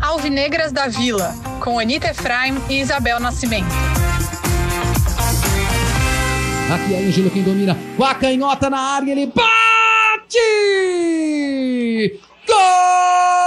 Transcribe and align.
Alvinegras 0.00 0.72
da 0.72 0.88
Vila, 0.88 1.32
com 1.60 1.78
Anitta 1.78 2.08
Efraim 2.08 2.56
e 2.68 2.80
Isabel 2.80 3.20
Nascimento. 3.20 3.68
Aqui 6.74 6.94
é 6.94 6.98
Ângelo 7.06 7.30
quem 7.30 7.42
domina. 7.42 7.76
Com 7.96 8.04
a 8.04 8.14
canhota 8.14 8.68
na 8.68 8.78
área, 8.78 9.12
ele 9.12 9.26
bate! 9.26 10.38
Gol! 12.46 13.39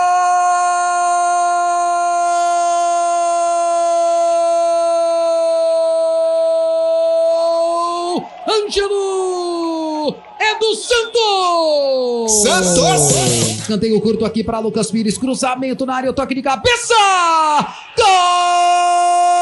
Ângelo! 8.74 10.16
É 10.40 10.58
do 10.58 10.76
Santos! 10.76 12.42
Santos! 12.42 13.68
Canteio 13.68 14.02
curto 14.02 14.26
aqui 14.26 14.44
para 14.44 14.58
Lucas 14.58 14.90
Pires. 14.90 15.18
Cruzamento 15.18 15.86
na 15.86 15.96
área, 15.96 16.10
o 16.10 16.14
toque 16.14 16.34
de 16.34 16.42
cabeça! 16.42 16.96
Gol! 17.96 19.33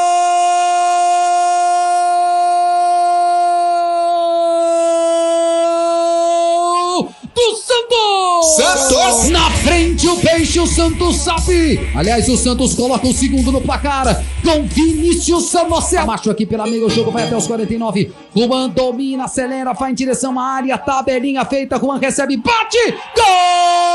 Santos! 8.56 9.30
Na 9.30 9.50
frente 9.50 10.06
o 10.06 10.16
Peixe, 10.16 10.60
o 10.60 10.66
Santos 10.66 11.16
sabe. 11.16 11.80
Aliás, 11.94 12.28
o 12.28 12.36
Santos 12.36 12.74
coloca 12.74 13.06
o 13.06 13.12
segundo 13.12 13.50
no 13.50 13.60
placar. 13.60 14.22
Com 14.44 14.64
Vinícius 14.64 15.50
Samocel. 15.50 16.06
Macho 16.06 16.30
aqui 16.30 16.44
pela 16.44 16.66
meia, 16.66 16.84
o 16.84 16.90
jogo 16.90 17.10
vai 17.10 17.24
até 17.24 17.36
os 17.36 17.46
49. 17.46 18.12
Juan 18.34 18.68
domina, 18.68 19.24
acelera, 19.24 19.72
vai 19.72 19.92
em 19.92 19.94
direção 19.94 20.38
à 20.38 20.44
área. 20.44 20.76
Tabelinha 20.76 21.44
feita, 21.44 21.78
Juan 21.78 21.98
recebe, 21.98 22.36
bate! 22.36 22.94
Gol! 23.16 23.91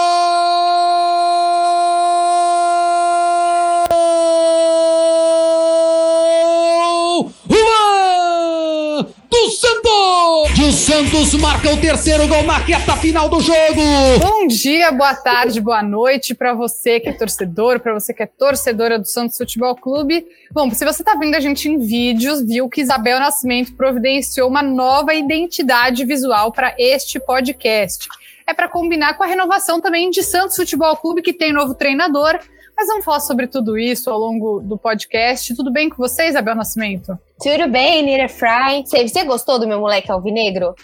Santos! 10.98 11.34
Marca 11.36 11.72
o 11.72 11.80
terceiro 11.80 12.28
gol 12.28 12.42
na 12.42 12.58
reta 12.58 12.96
final 12.96 13.30
do 13.30 13.40
jogo. 13.40 13.82
Bom 14.20 14.48
dia, 14.48 14.92
boa 14.92 15.14
tarde, 15.14 15.62
boa 15.62 15.84
noite 15.84 16.34
para 16.34 16.56
você 16.56 17.00
que 17.00 17.08
é 17.08 17.14
torcedor, 17.14 17.80
para 17.80 17.94
você 17.94 18.16
que 18.16 18.24
é 18.24 18.26
torcedora 18.26 18.98
do 18.98 19.06
Santos 19.06 19.38
Futebol 19.38 19.76
Clube. 19.76 20.26
Bom, 20.52 20.72
se 20.72 20.84
você 20.84 21.04
está 21.04 21.14
vendo 21.14 21.36
a 21.36 21.40
gente 21.40 21.70
em 21.70 21.78
vídeos, 21.78 22.42
viu 22.42 22.68
que 22.68 22.82
Isabel 22.82 23.20
Nascimento 23.20 23.74
providenciou 23.74 24.50
uma 24.50 24.64
nova 24.64 25.14
identidade 25.14 26.04
visual 26.04 26.52
para 26.52 26.74
este 26.80 27.20
podcast. 27.20 28.08
É 28.48 28.52
para 28.52 28.68
combinar 28.68 29.14
com 29.18 29.24
a 29.24 29.28
renovação 29.28 29.80
também 29.80 30.10
de 30.10 30.24
Santos 30.24 30.56
Futebol 30.56 30.98
Clube, 30.98 31.22
que 31.22 31.34
tem 31.34 31.54
novo 31.54 31.76
treinador. 31.76 32.40
Mas 32.78 32.88
vamos 32.90 33.04
falar 33.04 33.22
sobre 33.22 33.48
tudo 33.48 33.76
isso 33.76 34.12
ao 34.12 34.20
longo 34.20 34.60
do 34.60 34.78
podcast. 34.78 35.56
Tudo 35.56 35.72
bem 35.72 35.90
com 35.90 35.96
você, 35.96 36.28
Isabel 36.28 36.54
Nascimento? 36.54 37.18
Tudo 37.42 37.68
bem, 37.68 38.04
Nira 38.04 38.30
Fry. 38.30 38.86
Você, 38.86 39.24
gostou 39.24 39.58
do 39.58 39.68
meu 39.68 39.80
moleque 39.80 40.12
alvinegro? 40.12 40.76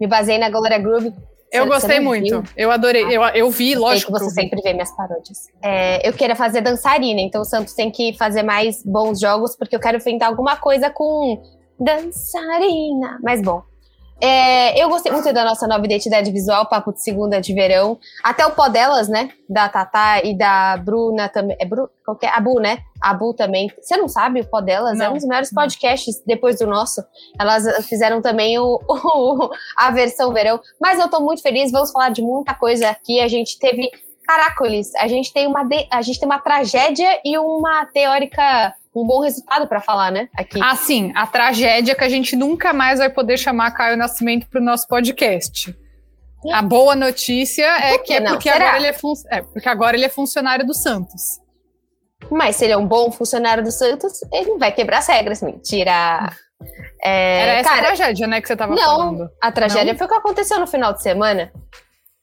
Me 0.00 0.06
basei 0.06 0.38
na 0.38 0.48
Glória 0.48 0.78
Groove. 0.78 1.12
Eu 1.52 1.66
gostei 1.66 2.00
muito. 2.00 2.40
viu? 2.40 2.44
Eu 2.56 2.70
adorei. 2.70 3.04
Eu, 3.04 3.22
eu 3.34 3.50
vi, 3.50 3.72
Sei 3.72 3.76
lógico. 3.76 4.10
que 4.10 4.18
que 4.18 4.24
você 4.24 4.30
eu 4.30 4.42
sempre 4.42 4.62
vê 4.62 4.72
minhas 4.72 4.90
paródias. 4.96 5.48
É, 5.60 6.08
eu 6.08 6.14
queria 6.14 6.34
fazer 6.34 6.62
dançarina, 6.62 7.20
então 7.20 7.42
o 7.42 7.44
Santos 7.44 7.74
tem 7.74 7.90
que 7.90 8.16
fazer 8.16 8.42
mais 8.42 8.82
bons 8.82 9.20
jogos, 9.20 9.54
porque 9.54 9.76
eu 9.76 9.80
quero 9.80 9.98
inventar 9.98 10.30
alguma 10.30 10.56
coisa 10.56 10.88
com 10.88 11.42
dançarina. 11.78 13.18
Mas 13.22 13.42
bom. 13.42 13.62
É, 14.24 14.80
eu 14.80 14.88
gostei 14.88 15.10
muito 15.10 15.32
da 15.32 15.44
nossa 15.44 15.66
nova 15.66 15.84
identidade 15.84 16.30
visual, 16.30 16.68
papo 16.68 16.92
de 16.92 17.02
segunda 17.02 17.40
de 17.40 17.52
verão. 17.52 17.98
Até 18.22 18.46
o 18.46 18.52
pó 18.52 18.68
delas, 18.68 19.08
né? 19.08 19.30
Da 19.48 19.68
Tatá 19.68 20.22
e 20.22 20.36
da 20.38 20.76
Bruna 20.76 21.28
também. 21.28 21.56
É 21.58 21.64
Bru, 21.66 21.90
qual 22.04 22.16
que 22.16 22.24
é? 22.26 22.30
A 22.32 22.40
Bu, 22.40 22.60
né? 22.60 22.78
A 23.00 23.12
Bu 23.14 23.34
também. 23.34 23.68
Você 23.80 23.96
não 23.96 24.06
sabe 24.08 24.40
o 24.40 24.46
pó 24.48 24.60
delas? 24.60 25.00
É 25.00 25.04
Não. 25.04 25.10
um 25.12 25.16
dos 25.16 25.24
maiores 25.26 25.52
podcasts 25.52 26.22
depois 26.24 26.58
do 26.60 26.66
nosso. 26.68 27.02
Elas 27.40 27.84
fizeram 27.86 28.22
também 28.22 28.58
o, 28.60 28.78
o- 28.88 29.50
a 29.76 29.90
versão 29.90 30.32
verão. 30.32 30.60
Mas 30.80 31.00
eu 31.00 31.08
tô 31.10 31.20
muito 31.20 31.42
feliz, 31.42 31.72
vamos 31.72 31.90
falar 31.90 32.10
de 32.10 32.22
muita 32.22 32.54
coisa 32.54 32.90
aqui. 32.90 33.20
A 33.20 33.26
gente 33.26 33.58
teve. 33.58 33.90
Caracoles, 34.24 34.94
a 34.94 35.08
gente 35.08 35.32
tem 35.32 35.48
uma, 35.48 35.64
de- 35.64 35.88
a 35.90 36.00
gente 36.00 36.20
tem 36.20 36.28
uma 36.28 36.38
tragédia 36.38 37.20
e 37.24 37.36
uma 37.36 37.84
teórica, 37.86 38.72
um 38.94 39.06
bom 39.06 39.20
resultado 39.20 39.66
pra 39.66 39.80
falar, 39.80 40.10
né? 40.10 40.28
Aqui. 40.36 40.60
Ah, 40.62 40.76
sim, 40.76 41.12
a 41.16 41.26
tragédia 41.26 41.92
é 41.92 41.94
que 41.94 42.04
a 42.04 42.08
gente 42.08 42.36
nunca 42.36 42.72
mais 42.72 42.98
vai 42.98 43.08
poder 43.10 43.38
chamar 43.38 43.70
Caio 43.72 43.96
Nascimento 43.96 44.48
para 44.48 44.60
o 44.60 44.64
nosso 44.64 44.86
podcast. 44.86 45.74
A 46.52 46.60
boa 46.60 46.96
notícia 46.96 47.64
é 47.64 47.98
que 47.98 48.04
que 48.04 48.12
é 48.14 48.20
porque, 48.20 48.50
Será? 48.50 48.64
agora 48.66 48.76
ele 48.78 48.86
é, 48.88 48.92
fun- 48.92 49.12
é 49.30 49.42
porque 49.42 49.68
agora 49.68 49.96
ele 49.96 50.04
é 50.04 50.08
funcionário 50.08 50.66
do 50.66 50.74
Santos. 50.74 51.40
Mas 52.30 52.56
se 52.56 52.64
ele 52.64 52.72
é 52.72 52.76
um 52.76 52.86
bom 52.86 53.10
funcionário 53.12 53.62
do 53.62 53.70
Santos, 53.70 54.20
ele 54.32 54.50
não 54.50 54.58
vai 54.58 54.72
quebrar 54.72 54.98
as 54.98 55.06
regras. 55.06 55.40
Mentira. 55.42 56.32
É, 57.04 57.40
Era 57.42 57.52
essa 57.60 57.68
cara, 57.70 57.82
tragédia, 57.86 58.26
né, 58.26 58.40
que 58.40 58.46
você 58.46 58.52
estava 58.52 58.74
não, 58.74 58.82
falando. 58.82 59.30
a 59.40 59.50
tragédia 59.52 59.92
Não? 59.92 59.98
foi 59.98 60.06
o 60.06 60.10
que 60.10 60.16
aconteceu 60.16 60.58
no 60.60 60.66
final 60.66 60.92
de 60.92 61.02
semana. 61.02 61.52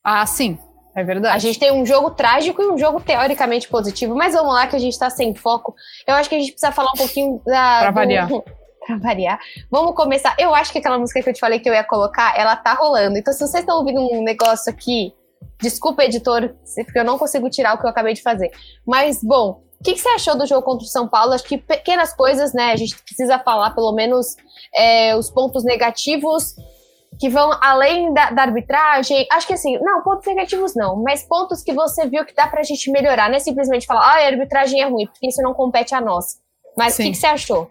Ah, 0.03 0.25
sim, 0.25 0.57
é 0.99 1.03
verdade. 1.03 1.35
A 1.35 1.39
gente 1.39 1.59
tem 1.59 1.71
um 1.71 1.85
jogo 1.85 2.11
trágico 2.11 2.61
e 2.61 2.67
um 2.69 2.77
jogo 2.77 2.99
teoricamente 2.99 3.67
positivo, 3.67 4.15
mas 4.15 4.33
vamos 4.33 4.53
lá 4.53 4.67
que 4.67 4.75
a 4.75 4.79
gente 4.79 4.97
tá 4.97 5.09
sem 5.09 5.33
foco. 5.33 5.75
Eu 6.05 6.15
acho 6.15 6.29
que 6.29 6.35
a 6.35 6.39
gente 6.39 6.51
precisa 6.51 6.71
falar 6.71 6.91
um 6.91 6.97
pouquinho 6.97 7.41
da. 7.45 7.79
Pra 7.79 7.91
do- 7.91 7.95
variar. 7.95 8.29
pra 8.85 8.97
variar. 8.97 9.39
Vamos 9.71 9.95
começar. 9.95 10.35
Eu 10.39 10.53
acho 10.53 10.71
que 10.71 10.79
aquela 10.79 10.97
música 10.97 11.21
que 11.21 11.29
eu 11.29 11.33
te 11.33 11.39
falei 11.39 11.59
que 11.59 11.69
eu 11.69 11.73
ia 11.73 11.83
colocar, 11.83 12.33
ela 12.37 12.55
tá 12.55 12.73
rolando. 12.73 13.17
Então, 13.17 13.33
se 13.33 13.39
vocês 13.39 13.61
estão 13.61 13.77
ouvindo 13.77 14.01
um 14.01 14.23
negócio 14.23 14.71
aqui, 14.71 15.13
desculpa, 15.61 16.03
editor, 16.03 16.53
porque 16.85 16.99
eu 16.99 17.03
não 17.05 17.17
consigo 17.17 17.49
tirar 17.49 17.75
o 17.75 17.77
que 17.79 17.85
eu 17.85 17.89
acabei 17.89 18.13
de 18.13 18.21
fazer. 18.21 18.51
Mas, 18.85 19.23
bom, 19.23 19.61
o 19.79 19.83
que, 19.83 19.93
que 19.93 19.99
você 19.99 20.09
achou 20.09 20.37
do 20.37 20.45
jogo 20.45 20.63
contra 20.63 20.85
o 20.85 20.89
São 20.89 21.07
Paulo? 21.07 21.33
Acho 21.33 21.43
que 21.43 21.57
pequenas 21.57 22.13
coisas, 22.13 22.53
né? 22.53 22.71
A 22.71 22.75
gente 22.75 23.01
precisa 23.01 23.39
falar, 23.39 23.71
pelo 23.71 23.93
menos, 23.93 24.35
é, 24.75 25.15
os 25.15 25.29
pontos 25.29 25.63
negativos 25.63 26.55
que 27.19 27.29
vão 27.29 27.51
além 27.61 28.13
da, 28.13 28.31
da 28.31 28.43
arbitragem. 28.43 29.27
Acho 29.31 29.45
que 29.45 29.53
assim, 29.53 29.77
não, 29.81 30.01
pontos 30.01 30.25
negativos 30.25 30.73
não, 30.75 30.95
mas 31.03 31.21
pontos 31.21 31.61
que 31.61 31.73
você 31.73 32.07
viu 32.07 32.25
que 32.25 32.33
dá 32.33 32.47
pra 32.47 32.63
gente 32.63 32.89
melhorar. 32.89 33.29
Não 33.29 33.35
é 33.35 33.39
simplesmente 33.39 33.85
falar, 33.85 34.01
ah, 34.01 34.23
a 34.23 34.27
arbitragem 34.27 34.81
é 34.81 34.85
ruim, 34.85 35.05
porque 35.05 35.27
isso 35.27 35.41
não 35.41 35.53
compete 35.53 35.93
a 35.93 35.99
nós. 35.99 36.37
Mas 36.77 36.93
o 36.93 36.97
que, 37.03 37.11
que 37.11 37.17
você 37.17 37.27
achou? 37.27 37.69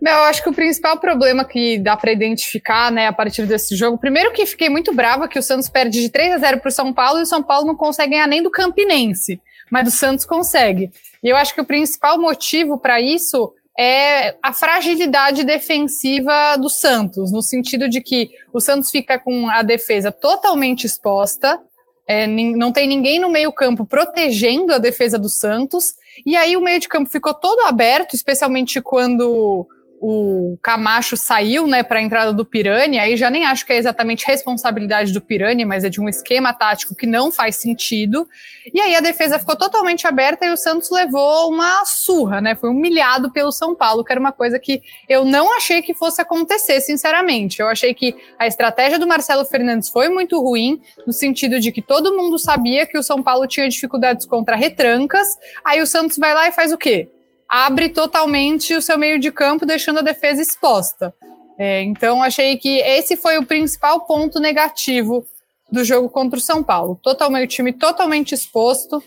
Meu, 0.00 0.14
eu 0.14 0.22
acho 0.22 0.42
que 0.42 0.48
o 0.48 0.54
principal 0.54 0.98
problema 0.98 1.44
que 1.44 1.78
dá 1.78 1.94
para 1.96 2.12
identificar, 2.12 2.90
né, 2.90 3.06
a 3.08 3.12
partir 3.12 3.44
desse 3.44 3.76
jogo, 3.76 3.98
primeiro 3.98 4.32
que 4.32 4.46
fiquei 4.46 4.70
muito 4.70 4.94
brava 4.94 5.28
que 5.28 5.38
o 5.38 5.42
Santos 5.42 5.68
perde 5.68 6.00
de 6.00 6.08
3 6.08 6.34
a 6.34 6.38
0 6.38 6.60
pro 6.60 6.70
São 6.70 6.92
Paulo 6.92 7.18
e 7.18 7.22
o 7.22 7.26
São 7.26 7.42
Paulo 7.42 7.66
não 7.66 7.76
consegue 7.76 8.12
ganhar 8.12 8.26
nem 8.26 8.42
do 8.42 8.50
Campinense, 8.50 9.42
mas 9.70 9.88
o 9.88 9.90
Santos 9.90 10.24
consegue. 10.24 10.90
E 11.22 11.28
eu 11.28 11.36
acho 11.36 11.54
que 11.54 11.60
o 11.60 11.66
principal 11.66 12.18
motivo 12.18 12.78
para 12.78 12.98
isso 12.98 13.52
é 13.78 14.36
a 14.42 14.52
fragilidade 14.52 15.44
defensiva 15.44 16.56
do 16.56 16.68
Santos, 16.68 17.32
no 17.32 17.42
sentido 17.42 17.88
de 17.88 18.00
que 18.00 18.30
o 18.52 18.60
Santos 18.60 18.90
fica 18.90 19.18
com 19.18 19.48
a 19.48 19.62
defesa 19.62 20.12
totalmente 20.12 20.84
exposta, 20.86 21.60
é, 22.06 22.26
não 22.26 22.72
tem 22.72 22.88
ninguém 22.88 23.20
no 23.20 23.30
meio-campo 23.30 23.86
protegendo 23.86 24.74
a 24.74 24.78
defesa 24.78 25.18
do 25.18 25.28
Santos, 25.28 25.94
e 26.26 26.36
aí 26.36 26.56
o 26.56 26.60
meio 26.60 26.80
de 26.80 26.88
campo 26.88 27.08
ficou 27.08 27.32
todo 27.32 27.66
aberto, 27.66 28.14
especialmente 28.14 28.80
quando 28.80 29.66
o 30.02 30.58
Camacho 30.62 31.14
saiu, 31.14 31.66
né, 31.66 31.82
para 31.82 31.98
a 31.98 32.02
entrada 32.02 32.32
do 32.32 32.42
Pirani, 32.42 32.98
aí 32.98 33.18
já 33.18 33.28
nem 33.28 33.44
acho 33.44 33.66
que 33.66 33.72
é 33.74 33.76
exatamente 33.76 34.26
responsabilidade 34.26 35.12
do 35.12 35.20
Pirani, 35.20 35.66
mas 35.66 35.84
é 35.84 35.90
de 35.90 36.00
um 36.00 36.08
esquema 36.08 36.54
tático 36.54 36.94
que 36.94 37.06
não 37.06 37.30
faz 37.30 37.56
sentido. 37.56 38.26
E 38.72 38.80
aí 38.80 38.96
a 38.96 39.00
defesa 39.00 39.38
ficou 39.38 39.54
totalmente 39.56 40.06
aberta 40.06 40.46
e 40.46 40.50
o 40.50 40.56
Santos 40.56 40.90
levou 40.90 41.50
uma 41.50 41.84
surra, 41.84 42.40
né? 42.40 42.54
Foi 42.54 42.70
humilhado 42.70 43.30
pelo 43.30 43.52
São 43.52 43.74
Paulo, 43.74 44.02
que 44.02 44.10
era 44.10 44.20
uma 44.20 44.32
coisa 44.32 44.58
que 44.58 44.80
eu 45.06 45.22
não 45.22 45.54
achei 45.54 45.82
que 45.82 45.92
fosse 45.92 46.22
acontecer, 46.22 46.80
sinceramente. 46.80 47.60
Eu 47.60 47.68
achei 47.68 47.92
que 47.92 48.16
a 48.38 48.46
estratégia 48.46 48.98
do 48.98 49.06
Marcelo 49.06 49.44
Fernandes 49.44 49.90
foi 49.90 50.08
muito 50.08 50.40
ruim, 50.40 50.80
no 51.06 51.12
sentido 51.12 51.60
de 51.60 51.70
que 51.70 51.82
todo 51.82 52.16
mundo 52.16 52.38
sabia 52.38 52.86
que 52.86 52.96
o 52.96 53.02
São 53.02 53.22
Paulo 53.22 53.46
tinha 53.46 53.68
dificuldades 53.68 54.24
contra 54.24 54.56
retrancas, 54.56 55.28
aí 55.62 55.82
o 55.82 55.86
Santos 55.86 56.16
vai 56.16 56.32
lá 56.32 56.48
e 56.48 56.52
faz 56.52 56.72
o 56.72 56.78
quê? 56.78 57.10
Abre 57.50 57.88
totalmente 57.88 58.74
o 58.76 58.80
seu 58.80 58.96
meio 58.96 59.18
de 59.18 59.32
campo, 59.32 59.66
deixando 59.66 59.98
a 59.98 60.02
defesa 60.02 60.40
exposta. 60.40 61.12
É, 61.58 61.82
então, 61.82 62.22
achei 62.22 62.56
que 62.56 62.78
esse 62.78 63.16
foi 63.16 63.36
o 63.38 63.44
principal 63.44 64.02
ponto 64.06 64.38
negativo 64.38 65.26
do 65.70 65.84
jogo 65.84 66.08
contra 66.08 66.38
o 66.38 66.42
São 66.42 66.62
Paulo. 66.62 66.98
Totalmente, 67.02 67.44
o 67.44 67.48
time 67.48 67.72
totalmente 67.72 68.32
exposto. 68.32 69.02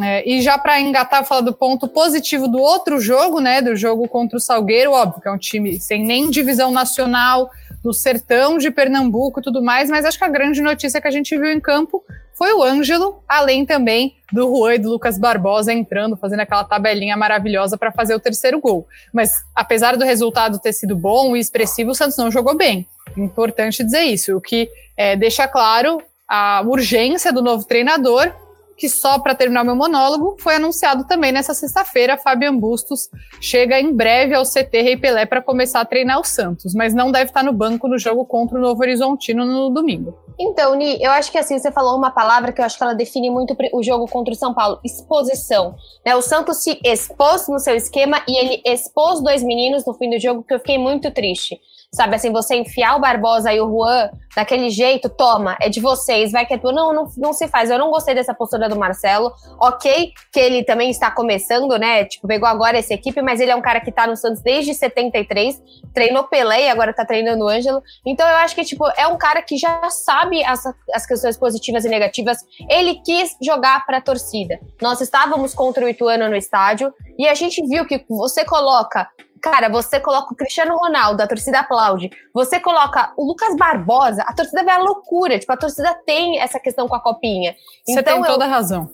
É, 0.00 0.28
e 0.28 0.40
já 0.40 0.56
para 0.56 0.80
engatar, 0.80 1.24
falar 1.24 1.40
do 1.40 1.52
ponto 1.52 1.88
positivo 1.88 2.46
do 2.46 2.58
outro 2.58 3.00
jogo, 3.00 3.40
né? 3.40 3.60
Do 3.60 3.74
jogo 3.74 4.06
contra 4.06 4.36
o 4.36 4.40
Salgueiro, 4.40 4.92
óbvio 4.92 5.20
que 5.20 5.26
é 5.26 5.32
um 5.32 5.38
time 5.38 5.80
sem 5.80 6.04
nem 6.04 6.30
divisão 6.30 6.70
nacional, 6.70 7.50
do 7.82 7.92
sertão 7.92 8.58
de 8.58 8.70
Pernambuco 8.70 9.40
e 9.40 9.42
tudo 9.42 9.62
mais, 9.62 9.90
mas 9.90 10.04
acho 10.04 10.18
que 10.18 10.24
a 10.24 10.28
grande 10.28 10.60
notícia 10.60 11.00
que 11.00 11.08
a 11.08 11.10
gente 11.10 11.36
viu 11.36 11.50
em 11.50 11.60
campo 11.60 12.04
foi 12.38 12.52
o 12.54 12.62
Ângelo, 12.62 13.20
além 13.28 13.66
também 13.66 14.14
do 14.32 14.46
Juan 14.46 14.76
e 14.76 14.78
do 14.78 14.90
Lucas 14.90 15.18
Barbosa 15.18 15.72
entrando, 15.72 16.16
fazendo 16.16 16.40
aquela 16.40 16.62
tabelinha 16.62 17.16
maravilhosa 17.16 17.76
para 17.76 17.90
fazer 17.90 18.14
o 18.14 18.20
terceiro 18.20 18.60
gol. 18.60 18.86
Mas 19.12 19.42
apesar 19.56 19.96
do 19.96 20.04
resultado 20.04 20.60
ter 20.60 20.72
sido 20.72 20.94
bom 20.94 21.36
e 21.36 21.40
expressivo, 21.40 21.90
o 21.90 21.94
Santos 21.94 22.16
não 22.16 22.30
jogou 22.30 22.56
bem. 22.56 22.86
Importante 23.16 23.82
dizer 23.82 24.02
isso, 24.02 24.36
o 24.36 24.40
que 24.40 24.70
é, 24.96 25.16
deixa 25.16 25.48
claro 25.48 26.00
a 26.28 26.62
urgência 26.64 27.32
do 27.32 27.42
novo 27.42 27.64
treinador 27.64 28.32
que 28.76 28.88
só 28.88 29.18
para 29.18 29.34
terminar 29.34 29.64
meu 29.64 29.74
monólogo, 29.74 30.36
foi 30.38 30.54
anunciado 30.54 31.04
também 31.04 31.32
nessa 31.32 31.52
sexta-feira, 31.52 32.16
Fabian 32.16 32.56
Bustos 32.56 33.10
chega 33.40 33.80
em 33.80 33.92
breve 33.92 34.34
ao 34.34 34.44
CT 34.44 34.82
Rei 34.82 34.96
Pelé 34.96 35.26
para 35.26 35.42
começar 35.42 35.80
a 35.80 35.84
treinar 35.84 36.20
o 36.20 36.24
Santos, 36.24 36.74
mas 36.74 36.94
não 36.94 37.10
deve 37.10 37.24
estar 37.24 37.42
no 37.42 37.52
banco 37.52 37.88
no 37.88 37.98
jogo 37.98 38.24
contra 38.24 38.56
o 38.56 38.60
Novo 38.60 38.80
Horizontino 38.80 39.44
no 39.44 39.70
domingo. 39.70 40.16
Então, 40.38 40.74
Ni, 40.74 41.02
eu 41.02 41.10
acho 41.10 41.32
que 41.32 41.38
assim, 41.38 41.58
você 41.58 41.72
falou 41.72 41.96
uma 41.96 42.10
palavra 42.10 42.52
que 42.52 42.60
eu 42.60 42.64
acho 42.64 42.76
que 42.76 42.82
ela 42.84 42.94
define 42.94 43.28
muito 43.28 43.56
o 43.72 43.82
jogo 43.82 44.06
contra 44.06 44.32
o 44.32 44.36
São 44.36 44.54
Paulo, 44.54 44.78
exposição. 44.84 45.74
Né? 46.04 46.14
O 46.14 46.22
Santos 46.22 46.62
se 46.62 46.78
expôs 46.84 47.48
no 47.48 47.58
seu 47.58 47.74
esquema 47.74 48.22
e 48.28 48.38
ele 48.38 48.62
expôs 48.64 49.20
dois 49.20 49.42
meninos 49.42 49.84
no 49.84 49.94
fim 49.94 50.08
do 50.10 50.18
jogo 50.20 50.44
que 50.44 50.54
eu 50.54 50.58
fiquei 50.58 50.78
muito 50.78 51.10
triste. 51.10 51.58
Sabe 51.90 52.16
assim, 52.16 52.30
você 52.30 52.54
enfiar 52.54 52.96
o 52.96 53.00
Barbosa 53.00 53.50
e 53.50 53.60
o 53.62 53.66
Juan 53.66 54.10
daquele 54.36 54.68
jeito, 54.68 55.08
toma, 55.08 55.56
é 55.58 55.70
de 55.70 55.80
vocês, 55.80 56.30
vai 56.30 56.44
que 56.44 56.52
é 56.52 56.58
tua. 56.58 56.70
Não, 56.70 56.92
não, 56.92 57.08
não 57.16 57.32
se 57.32 57.48
faz. 57.48 57.70
Eu 57.70 57.78
não 57.78 57.90
gostei 57.90 58.14
dessa 58.14 58.34
postura 58.34 58.68
do 58.68 58.78
Marcelo. 58.78 59.32
Ok, 59.58 60.12
que 60.30 60.38
ele 60.38 60.62
também 60.64 60.90
está 60.90 61.10
começando, 61.10 61.78
né? 61.78 62.04
Tipo, 62.04 62.28
pegou 62.28 62.46
agora 62.46 62.76
essa 62.76 62.92
equipe, 62.92 63.22
mas 63.22 63.40
ele 63.40 63.50
é 63.50 63.56
um 63.56 63.62
cara 63.62 63.80
que 63.80 63.90
tá 63.90 64.06
no 64.06 64.16
Santos 64.16 64.42
desde 64.42 64.74
73, 64.74 65.62
treinou 65.94 66.24
Pelé 66.24 66.66
e 66.66 66.68
agora 66.68 66.92
tá 66.92 67.06
treinando 67.06 67.44
o 67.44 67.48
Ângelo. 67.48 67.82
Então 68.04 68.28
eu 68.28 68.36
acho 68.36 68.54
que, 68.54 68.64
tipo, 68.64 68.86
é 68.94 69.06
um 69.06 69.16
cara 69.16 69.40
que 69.40 69.56
já 69.56 69.88
sabe 69.88 70.27
as, 70.44 70.62
as 70.92 71.06
questões 71.06 71.36
positivas 71.36 71.84
e 71.84 71.88
negativas. 71.88 72.38
Ele 72.68 73.00
quis 73.04 73.36
jogar 73.40 73.84
pra 73.86 74.00
torcida. 74.00 74.58
Nós 74.80 75.00
estávamos 75.00 75.54
contra 75.54 75.84
o 75.84 75.88
Ituano 75.88 76.28
no 76.28 76.36
estádio 76.36 76.92
e 77.18 77.26
a 77.26 77.34
gente 77.34 77.66
viu 77.66 77.86
que 77.86 78.04
você 78.08 78.44
coloca 78.44 79.08
Cara, 79.40 79.68
você 79.68 80.00
coloca 80.00 80.32
o 80.32 80.36
Cristiano 80.36 80.76
Ronaldo, 80.76 81.22
a 81.22 81.26
torcida 81.26 81.60
aplaude. 81.60 82.10
Você 82.34 82.58
coloca 82.58 83.12
o 83.16 83.24
Lucas 83.24 83.56
Barbosa, 83.56 84.22
a 84.26 84.32
torcida 84.32 84.64
vê 84.64 84.70
a 84.70 84.78
loucura. 84.78 85.38
Tipo, 85.38 85.52
a 85.52 85.56
torcida 85.56 85.94
tem 86.04 86.40
essa 86.40 86.58
questão 86.58 86.88
com 86.88 86.96
a 86.96 87.00
copinha. 87.00 87.54
Você 87.86 88.00
então, 88.00 88.20
tem 88.20 88.24
toda 88.24 88.44
a 88.44 88.48
razão. 88.48 88.90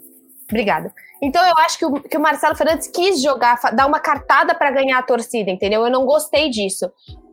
Obrigada. 0.48 0.92
Então 1.22 1.44
eu 1.46 1.54
acho 1.58 1.78
que 1.78 1.86
o, 1.86 1.92
que 2.00 2.16
o 2.16 2.20
Marcelo 2.20 2.54
Fernandes 2.54 2.88
quis 2.88 3.22
jogar, 3.22 3.58
dar 3.72 3.86
uma 3.86 3.98
cartada 3.98 4.54
para 4.54 4.70
ganhar 4.70 4.98
a 4.98 5.02
torcida, 5.02 5.50
entendeu? 5.50 5.82
Eu 5.84 5.90
não 5.90 6.04
gostei 6.04 6.50
disso. 6.50 6.90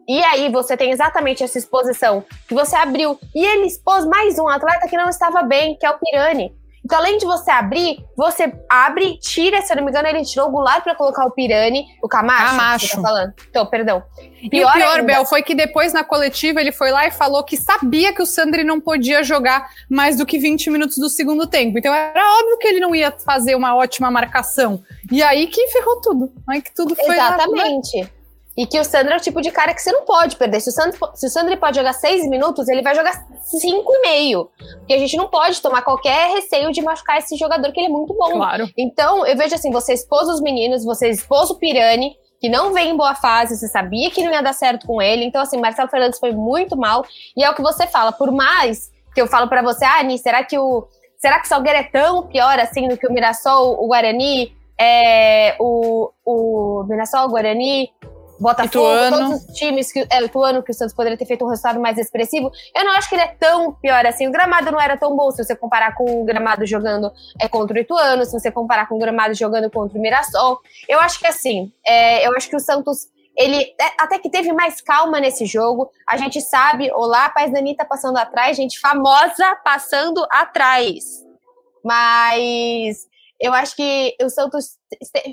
E 0.07 0.23
aí 0.23 0.49
você 0.51 0.75
tem 0.75 0.91
exatamente 0.91 1.43
essa 1.43 1.57
exposição 1.57 2.23
que 2.47 2.53
você 2.53 2.75
abriu. 2.75 3.19
E 3.33 3.45
ele 3.45 3.67
expôs 3.67 4.05
mais 4.05 4.37
um 4.39 4.47
atleta 4.47 4.87
que 4.87 4.97
não 4.97 5.09
estava 5.09 5.43
bem, 5.43 5.77
que 5.77 5.85
é 5.85 5.89
o 5.89 5.97
Pirani. 5.99 6.53
Então, 6.83 6.97
além 6.97 7.17
de 7.19 7.25
você 7.25 7.51
abrir, 7.51 8.03
você 8.17 8.51
abre, 8.67 9.17
tira, 9.19 9.61
se 9.61 9.71
eu 9.71 9.77
não 9.77 9.83
me 9.83 9.91
engano, 9.91 10.07
ele 10.07 10.25
tirou 10.25 10.47
o 10.47 10.51
Goulart 10.51 10.83
para 10.83 10.95
colocar 10.95 11.25
o 11.25 11.31
Pirani, 11.31 11.85
o 12.01 12.07
Camacho. 12.07 12.45
Camacho. 12.45 12.95
Tá 12.95 13.01
falando. 13.01 13.33
Então, 13.49 13.65
perdão. 13.67 14.03
E 14.41 14.49
pior 14.49 14.71
o 14.71 14.73
pior, 14.73 14.99
ainda, 14.99 15.03
Bel, 15.03 15.25
foi 15.25 15.43
que 15.43 15.53
depois 15.53 15.93
na 15.93 16.03
coletiva 16.03 16.59
ele 16.59 16.71
foi 16.71 16.89
lá 16.91 17.05
e 17.05 17.11
falou 17.11 17.43
que 17.43 17.55
sabia 17.55 18.11
que 18.13 18.21
o 18.21 18.25
Sandri 18.25 18.63
não 18.63 18.81
podia 18.81 19.23
jogar 19.23 19.69
mais 19.87 20.17
do 20.17 20.25
que 20.25 20.39
20 20.39 20.71
minutos 20.71 20.97
do 20.97 21.07
segundo 21.07 21.45
tempo. 21.45 21.77
Então 21.77 21.93
era 21.93 22.39
óbvio 22.39 22.57
que 22.57 22.67
ele 22.67 22.79
não 22.79 22.95
ia 22.95 23.11
fazer 23.11 23.53
uma 23.55 23.75
ótima 23.75 24.09
marcação. 24.09 24.81
E 25.11 25.21
aí 25.21 25.45
que 25.47 25.67
ferrou 25.67 26.01
tudo. 26.01 26.33
Aí 26.49 26.63
que 26.63 26.73
tudo 26.73 26.95
foi. 26.95 27.15
Exatamente. 27.15 27.97
Lá, 27.99 28.03
né? 28.05 28.09
E 28.61 28.67
que 28.67 28.79
o 28.79 28.83
Sandro 28.83 29.15
é 29.15 29.17
o 29.17 29.19
tipo 29.19 29.41
de 29.41 29.49
cara 29.49 29.73
que 29.73 29.81
você 29.81 29.91
não 29.91 30.05
pode 30.05 30.35
perder. 30.35 30.61
Se 30.61 30.69
o 30.69 30.71
Sandro, 30.71 30.95
se 31.15 31.25
o 31.25 31.29
Sandro 31.31 31.57
pode 31.57 31.77
jogar 31.77 31.93
seis 31.93 32.29
minutos, 32.29 32.67
ele 32.67 32.83
vai 32.83 32.93
jogar 32.93 33.25
cinco 33.41 33.91
e 33.91 34.01
meio. 34.01 34.51
Porque 34.77 34.93
a 34.93 34.99
gente 34.99 35.17
não 35.17 35.27
pode 35.29 35.59
tomar 35.59 35.81
qualquer 35.81 36.35
receio 36.35 36.71
de 36.71 36.79
machucar 36.79 37.17
esse 37.17 37.35
jogador, 37.37 37.71
que 37.71 37.79
ele 37.79 37.87
é 37.87 37.89
muito 37.89 38.13
bom. 38.13 38.33
Claro. 38.33 38.69
Então, 38.77 39.25
eu 39.25 39.35
vejo 39.35 39.55
assim: 39.55 39.71
você 39.71 39.93
expôs 39.93 40.29
os 40.29 40.39
meninos, 40.39 40.85
você 40.85 41.09
expôs 41.09 41.49
o 41.49 41.57
Pirani, 41.57 42.15
que 42.39 42.49
não 42.49 42.71
vem 42.71 42.91
em 42.91 42.95
boa 42.95 43.15
fase, 43.15 43.57
você 43.57 43.67
sabia 43.67 44.11
que 44.11 44.23
não 44.23 44.31
ia 44.31 44.43
dar 44.43 44.53
certo 44.53 44.85
com 44.85 45.01
ele. 45.01 45.25
Então, 45.25 45.41
assim, 45.41 45.59
Marcelo 45.59 45.89
Fernandes 45.89 46.19
foi 46.19 46.31
muito 46.31 46.77
mal. 46.77 47.03
E 47.35 47.43
é 47.43 47.49
o 47.49 47.55
que 47.55 47.63
você 47.63 47.87
fala, 47.87 48.11
por 48.11 48.31
mais 48.31 48.91
que 49.15 49.19
eu 49.19 49.25
falo 49.25 49.49
para 49.49 49.63
você, 49.63 49.83
ah, 49.85 50.01
Ani, 50.01 50.19
será 50.19 50.43
que 50.43 50.59
o. 50.59 50.87
Será 51.17 51.39
que 51.39 51.47
o 51.47 51.49
Salgueiro 51.49 51.79
é 51.79 51.83
tão 51.83 52.27
pior 52.27 52.59
assim 52.59 52.87
do 52.87 52.95
que 52.95 53.07
o 53.07 53.11
Mirassol, 53.11 53.83
o 53.83 53.87
Guarani, 53.87 54.55
é, 54.79 55.55
o, 55.59 56.11
o 56.23 56.83
Mirassol, 56.87 57.25
o 57.25 57.29
Guarani, 57.29 57.91
Botafogo, 58.41 58.87
Ituano. 58.87 59.17
todos 59.17 59.45
os 59.45 59.53
times, 59.53 59.91
que, 59.91 60.07
é, 60.09 60.19
o 60.19 60.25
Ituano, 60.25 60.63
que 60.63 60.71
o 60.71 60.73
Santos 60.73 60.95
poderia 60.95 61.17
ter 61.17 61.25
feito 61.25 61.45
um 61.45 61.47
resultado 61.47 61.79
mais 61.79 61.97
expressivo, 61.97 62.51
eu 62.75 62.83
não 62.83 62.93
acho 62.93 63.07
que 63.07 63.13
ele 63.13 63.21
é 63.21 63.35
tão 63.39 63.73
pior 63.73 64.03
assim. 64.05 64.27
O 64.27 64.31
gramado 64.31 64.71
não 64.71 64.81
era 64.81 64.97
tão 64.97 65.15
bom 65.15 65.29
se 65.29 65.43
você 65.43 65.55
comparar 65.55 65.93
com 65.93 66.21
o 66.21 66.25
gramado 66.25 66.65
jogando 66.65 67.11
é, 67.39 67.47
contra 67.47 67.77
o 67.77 67.79
Ituano, 67.79 68.25
se 68.25 68.31
você 68.31 68.51
comparar 68.51 68.87
com 68.87 68.95
o 68.95 68.99
gramado 68.99 69.35
jogando 69.35 69.69
contra 69.69 69.97
o 69.97 70.01
Mirassol. 70.01 70.59
Eu 70.89 70.99
acho 70.99 71.19
que 71.19 71.27
assim, 71.27 71.71
é, 71.85 72.27
eu 72.27 72.35
acho 72.35 72.49
que 72.49 72.55
o 72.55 72.59
Santos 72.59 73.09
ele 73.37 73.61
é, 73.79 73.91
até 73.99 74.17
que 74.17 74.29
teve 74.29 74.51
mais 74.51 74.81
calma 74.81 75.19
nesse 75.19 75.45
jogo. 75.45 75.91
A 76.07 76.17
gente 76.17 76.41
sabe, 76.41 76.91
olá, 76.93 77.29
Paz 77.29 77.51
Dani 77.51 77.75
tá 77.75 77.85
passando 77.85 78.17
atrás, 78.17 78.57
gente 78.57 78.79
famosa 78.79 79.55
passando 79.63 80.25
atrás. 80.31 81.23
Mas 81.83 83.07
eu 83.41 83.53
acho 83.53 83.75
que 83.75 84.15
o 84.21 84.29
Santos 84.29 84.77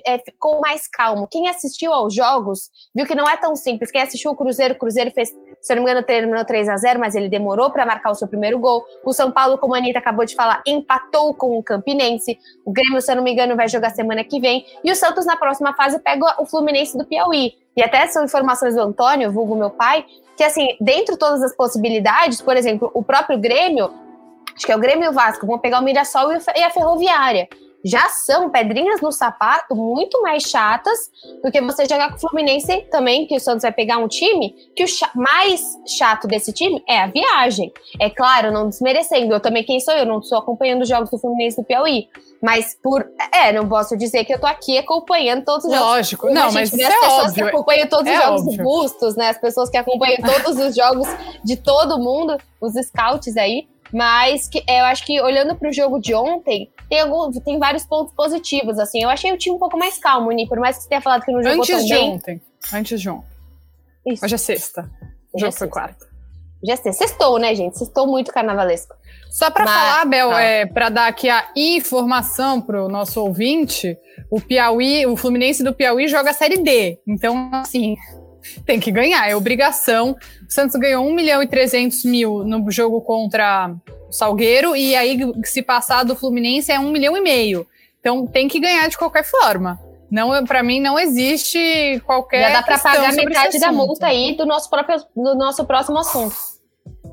é, 0.07 0.19
ficou 0.19 0.61
mais 0.61 0.89
calmo. 0.89 1.29
Quem 1.31 1.47
assistiu 1.47 1.93
aos 1.93 2.15
jogos 2.15 2.71
viu 2.95 3.07
que 3.07 3.15
não 3.15 3.29
é 3.29 3.37
tão 3.37 3.55
simples. 3.55 3.91
Quem 3.91 4.01
assistiu 4.01 4.31
o 4.31 4.35
Cruzeiro, 4.37 4.73
o 4.73 4.79
Cruzeiro 4.79 5.11
fez, 5.11 5.29
se 5.61 5.73
eu 5.73 5.77
não 5.77 5.85
me 5.85 5.91
engano, 5.91 6.07
terminou 6.07 6.43
3 6.43 6.71
a 6.71 6.77
0 6.79 6.99
mas 6.99 7.15
ele 7.15 7.29
demorou 7.29 7.71
para 7.71 7.85
marcar 7.85 8.11
o 8.11 8.15
seu 8.15 8.27
primeiro 8.27 8.59
gol. 8.59 8.83
O 9.05 9.13
São 9.13 9.31
Paulo, 9.31 9.59
como 9.59 9.75
a 9.75 9.79
Anitta 9.79 9.99
acabou 9.99 10.25
de 10.25 10.35
falar, 10.35 10.63
empatou 10.67 11.35
com 11.35 11.59
o 11.59 11.63
Campinense. 11.63 12.39
O 12.65 12.73
Grêmio, 12.73 13.03
se 13.03 13.13
eu 13.13 13.17
não 13.17 13.23
me 13.23 13.31
engano, 13.31 13.55
vai 13.55 13.69
jogar 13.69 13.91
semana 13.91 14.25
que 14.25 14.41
vem. 14.41 14.65
E 14.83 14.91
o 14.91 14.97
Santos, 14.97 15.27
na 15.27 15.37
próxima 15.37 15.75
fase, 15.75 15.99
pega 15.99 16.41
o 16.41 16.47
Fluminense 16.47 16.97
do 16.97 17.05
Piauí. 17.05 17.53
E 17.77 17.83
até 17.83 18.07
são 18.07 18.25
informações 18.25 18.75
do 18.75 18.81
Antônio, 18.81 19.31
vulgo 19.31 19.55
meu 19.55 19.69
pai, 19.69 20.07
que 20.35 20.43
assim, 20.43 20.67
dentro 20.81 21.13
de 21.13 21.19
todas 21.19 21.43
as 21.43 21.55
possibilidades, 21.55 22.41
por 22.41 22.57
exemplo, 22.57 22.91
o 22.95 23.03
próprio 23.03 23.39
Grêmio, 23.39 23.93
acho 24.57 24.65
que 24.65 24.73
é 24.73 24.77
o 24.77 24.81
Grêmio 24.81 25.05
e 25.05 25.09
o 25.11 25.13
Vasco, 25.13 25.47
vão 25.47 25.59
pegar 25.59 25.81
o 25.81 25.85
Mirassol 25.85 26.33
e 26.33 26.63
a 26.63 26.71
Ferroviária 26.71 27.47
já 27.85 28.09
são 28.09 28.51
pedrinhas 28.51 29.01
no 29.01 29.13
sapato 29.13 29.75
muito 29.75 30.21
mais 30.23 30.43
chatas 30.45 31.11
do 31.43 31.51
que 31.51 31.61
você 31.61 31.85
jogar 31.85 32.11
com 32.11 32.17
o 32.17 32.21
Fluminense 32.21 32.87
também, 32.91 33.27
que 33.27 33.37
o 33.37 33.41
Santos 33.41 33.63
vai 33.63 33.73
pegar 33.73 33.99
um 33.99 34.09
time, 34.09 34.55
que 34.75 34.85
o 34.85 34.87
mais 35.15 35.63
chato 35.87 36.27
desse 36.27 36.53
time 36.53 36.83
é 36.89 37.01
a 37.01 37.07
viagem. 37.07 37.73
É 38.01 38.11
claro, 38.11 38.53
não 38.53 38.69
desmerecendo, 38.69 39.35
eu 39.35 39.41
também 39.41 39.65
quem 39.65 39.81
sou 39.81 39.95
eu, 39.95 40.05
não 40.05 40.19
estou 40.19 40.39
acompanhando 40.39 40.83
os 40.83 40.89
jogos 40.89 41.11
do 41.11 41.19
Fluminense 41.19 41.57
do 41.57 41.65
Piauí, 41.65 42.09
mas 42.43 42.77
por, 42.83 43.07
é, 43.33 43.53
não 43.53 43.69
posso 43.69 43.97
dizer 43.97 44.25
que 44.25 44.35
eu 44.35 44.41
tô 44.41 44.47
aqui 44.47 44.79
acompanhando 44.79 45.45
todos 45.45 45.65
os 45.65 45.73
jogos. 45.73 45.87
Lógico, 45.87 46.31
não, 46.31 46.53
mas 46.53 46.73
as 46.73 46.79
é 46.79 46.89
pessoas 46.89 47.25
óbvio. 47.29 47.35
que 47.35 47.43
acompanham 47.43 47.89
todos 47.89 48.07
é 48.07 48.19
os 48.19 48.25
jogos 48.25 48.41
óbvio. 48.43 48.65
Bustos, 48.65 49.17
né, 49.17 49.29
as 49.31 49.39
pessoas 49.39 49.71
que 49.71 49.77
acompanham 49.77 50.19
todos 50.19 50.59
os 50.59 50.75
jogos 50.75 51.09
de 51.45 51.57
todo 51.57 51.99
mundo, 51.99 52.37
os 52.61 52.75
scouts 52.75 53.37
aí, 53.37 53.67
mas 53.93 54.49
que, 54.49 54.63
eu 54.69 54.85
acho 54.85 55.05
que 55.05 55.21
olhando 55.21 55.55
para 55.55 55.69
o 55.69 55.73
jogo 55.73 55.99
de 55.99 56.15
ontem, 56.15 56.71
tem, 56.89 57.01
algum, 57.01 57.31
tem 57.41 57.59
vários 57.59 57.85
pontos 57.85 58.15
positivos, 58.15 58.79
assim. 58.79 59.03
Eu 59.03 59.09
achei 59.09 59.33
o 59.33 59.39
time 59.39 59.57
um 59.57 59.59
pouco 59.59 59.79
mais 59.79 59.99
calmo, 59.99 60.31
Ni, 60.31 60.47
por 60.47 60.59
mais 60.59 60.77
que 60.77 60.83
você 60.83 60.89
tenha 60.89 61.01
falado 61.01 61.25
que 61.25 61.33
não 61.33 61.43
jogou 61.43 61.63
Antes 61.63 61.87
de 61.87 61.95
bem. 61.95 62.11
ontem. 62.11 62.43
Antes 62.73 63.01
de 63.01 63.11
ontem. 63.11 63.29
Isso. 64.07 64.25
Hoje 64.25 64.35
é 64.35 64.39
sexta. 64.39 64.91
O 65.33 65.39
jogo 65.39 65.53
foi 65.53 65.69
quarta. 65.69 66.07
Já 66.63 66.77
sei. 66.77 66.93
Sextou, 66.93 67.39
né, 67.39 67.55
gente? 67.55 67.79
Sextou 67.79 68.07
muito 68.07 68.33
carnavalesco. 68.33 68.97
Só 69.31 69.51
para 69.51 69.67
falar, 69.67 70.07
Bel, 70.07 70.31
tá. 70.31 70.41
é, 70.41 70.67
para 70.67 70.89
dar 70.89 71.07
aqui 71.07 71.29
a 71.29 71.47
informação 71.55 72.61
para 72.61 72.83
o 72.83 72.89
nosso 72.89 73.23
ouvinte, 73.23 73.97
o 74.31 74.41
Piauí, 74.41 75.07
o 75.07 75.17
Fluminense 75.17 75.63
do 75.63 75.75
Piauí 75.75 76.09
joga 76.09 76.31
a 76.31 76.35
Série 76.35 76.59
D. 76.59 76.99
Então, 77.07 77.51
assim, 77.53 77.95
tem 78.65 78.81
que 78.81 78.91
ganhar, 78.91 79.29
é 79.29 79.35
obrigação. 79.35 80.17
O 80.49 80.53
Santos 80.53 80.77
ganhou 80.77 81.07
1 81.07 81.15
milhão 81.15 81.43
e 81.43 81.47
300 81.47 82.05
mil 82.05 82.45
no 82.45 82.71
jogo 82.71 83.01
contra 83.01 83.75
o 84.09 84.13
Salgueiro, 84.13 84.75
e 84.75 84.95
aí, 84.97 85.19
se 85.45 85.63
passar 85.63 86.05
do 86.05 86.17
Fluminense, 86.17 86.73
é 86.73 86.79
1 86.79 86.91
milhão 86.91 87.17
e 87.17 87.21
meio. 87.21 87.67
Então 88.01 88.27
tem 88.27 88.49
que 88.49 88.61
ganhar 88.61 88.89
de 88.89 88.97
qualquer 88.97 89.25
forma. 89.25 89.79
Não, 90.11 90.45
para 90.45 90.63
mim 90.63 90.81
não 90.81 90.99
existe 90.99 92.01
qualquer. 92.07 92.49
Já 92.49 92.61
dá 92.61 92.63
para 92.63 92.79
pagar 92.79 93.13
metade 93.13 93.59
da 93.59 93.71
multa 93.71 94.07
aí 94.07 94.35
do 94.35 94.47
nosso 94.47 94.71
próprio 94.71 95.05
do 95.15 95.35
nosso 95.35 95.65
próximo 95.67 95.99
assunto. 95.99 96.35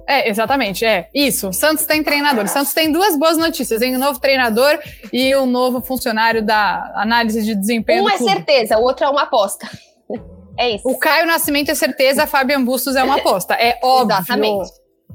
É, 0.07 0.29
exatamente, 0.29 0.85
é. 0.85 1.09
Isso. 1.13 1.51
Santos 1.51 1.85
tem 1.85 2.03
treinador. 2.03 2.47
Santos 2.47 2.73
tem 2.73 2.91
duas 2.91 3.17
boas 3.17 3.37
notícias: 3.37 3.79
tem 3.79 3.95
um 3.95 3.99
novo 3.99 4.19
treinador 4.19 4.79
e 5.11 5.35
um 5.35 5.45
novo 5.45 5.81
funcionário 5.81 6.45
da 6.45 6.93
análise 6.95 7.43
de 7.43 7.55
desempenho. 7.55 8.03
Um 8.03 8.09
é 8.09 8.17
certeza, 8.17 8.77
o 8.77 8.83
outro 8.83 9.05
é 9.05 9.09
uma 9.09 9.23
aposta. 9.23 9.67
É 10.57 10.71
isso. 10.75 10.87
O 10.87 10.97
Caio 10.97 11.25
Nascimento 11.25 11.69
é 11.69 11.75
certeza, 11.75 12.23
a 12.23 12.27
Fabian 12.27 12.63
Bustos 12.63 12.95
é 12.95 13.03
uma 13.03 13.17
aposta. 13.17 13.53
É 13.55 13.79
óbvio. 13.81 14.15
Exatamente. 14.15 14.71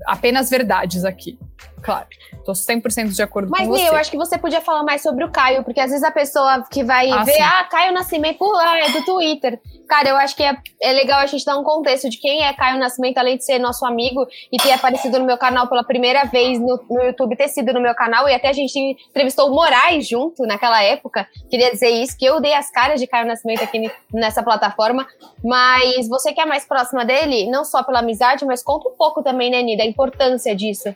Apenas 0.07 0.51
verdades 0.51 1.05
aqui. 1.05 1.39
Claro. 1.83 2.07
Tô 2.45 2.53
100% 2.53 3.15
de 3.15 3.23
acordo 3.23 3.51
Mas, 3.51 3.67
com 3.67 3.73
você. 3.73 3.83
Mas, 3.85 3.93
eu 3.93 3.99
acho 3.99 4.11
que 4.11 4.17
você 4.17 4.39
podia 4.39 4.61
falar 4.61 4.83
mais 4.83 5.03
sobre 5.03 5.25
o 5.25 5.31
Caio, 5.31 5.65
porque 5.65 5.81
às 5.81 5.91
vezes 5.91 6.05
a 6.05 6.11
pessoa 6.11 6.65
que 6.71 6.85
vai 6.85 7.11
ah, 7.11 7.25
ver, 7.25 7.33
sim. 7.33 7.43
ah, 7.43 7.65
Caio 7.65 7.93
Nascimento, 7.93 8.39
por 8.39 8.53
lá, 8.53 8.79
é 8.79 8.91
do 8.91 9.05
Twitter. 9.05 9.61
Cara, 9.89 10.09
eu 10.09 10.17
acho 10.17 10.37
que 10.37 10.43
é, 10.43 10.57
é 10.81 10.93
legal 10.93 11.21
a 11.21 11.27
gente 11.27 11.45
dar 11.45 11.59
um 11.59 11.65
contexto 11.65 12.09
de 12.09 12.19
quem 12.19 12.45
é 12.45 12.53
Caio 12.53 12.79
Nascimento, 12.79 13.19
além 13.19 13.37
de 13.37 13.45
ser 13.45 13.59
nosso 13.59 13.85
amigo 13.85 14.27
e 14.53 14.57
ter 14.57 14.73
aparecido 14.73 15.19
no 15.19 15.25
meu 15.25 15.37
canal 15.37 15.69
pela 15.69 15.83
primeira 15.83 16.25
vez 16.25 16.61
no, 16.61 16.81
no 16.89 17.03
YouTube, 17.03 17.37
ter 17.37 17.49
sido 17.49 17.73
no 17.73 17.81
meu 17.81 17.95
canal, 17.95 18.29
e 18.29 18.35
até 18.35 18.49
a 18.49 18.53
gente 18.53 18.79
entrevistou 18.79 19.49
o 19.49 19.55
Moraes 19.55 20.07
junto 20.09 20.47
naquela 20.47 20.83
época. 20.83 21.27
Queria 21.51 21.71
dizer 21.71 21.89
isso, 21.89 22.17
que 22.17 22.25
eu 22.25 22.41
dei 22.41 22.55
as 22.55 22.71
caras 22.71 23.01
de 23.01 23.07
Caio 23.07 23.27
Nascimento 23.27 23.63
aqui 23.63 23.91
nessa 24.13 24.43
plataforma. 24.43 25.07
Mas 25.43 26.09
você 26.09 26.33
que 26.33 26.41
é 26.41 26.47
mais 26.47 26.65
próxima 26.65 27.05
dele, 27.05 27.51
não 27.51 27.65
só 27.65 27.83
pela 27.83 28.01
amizade, 28.01 28.45
mas 28.45 28.63
conta 28.63 28.89
um 28.89 28.93
pouco 28.93 29.23
também, 29.23 29.51
né, 29.51 29.63
Nida, 29.63 29.83
a 29.83 29.87
importância 29.87 30.55
disso. 30.55 30.95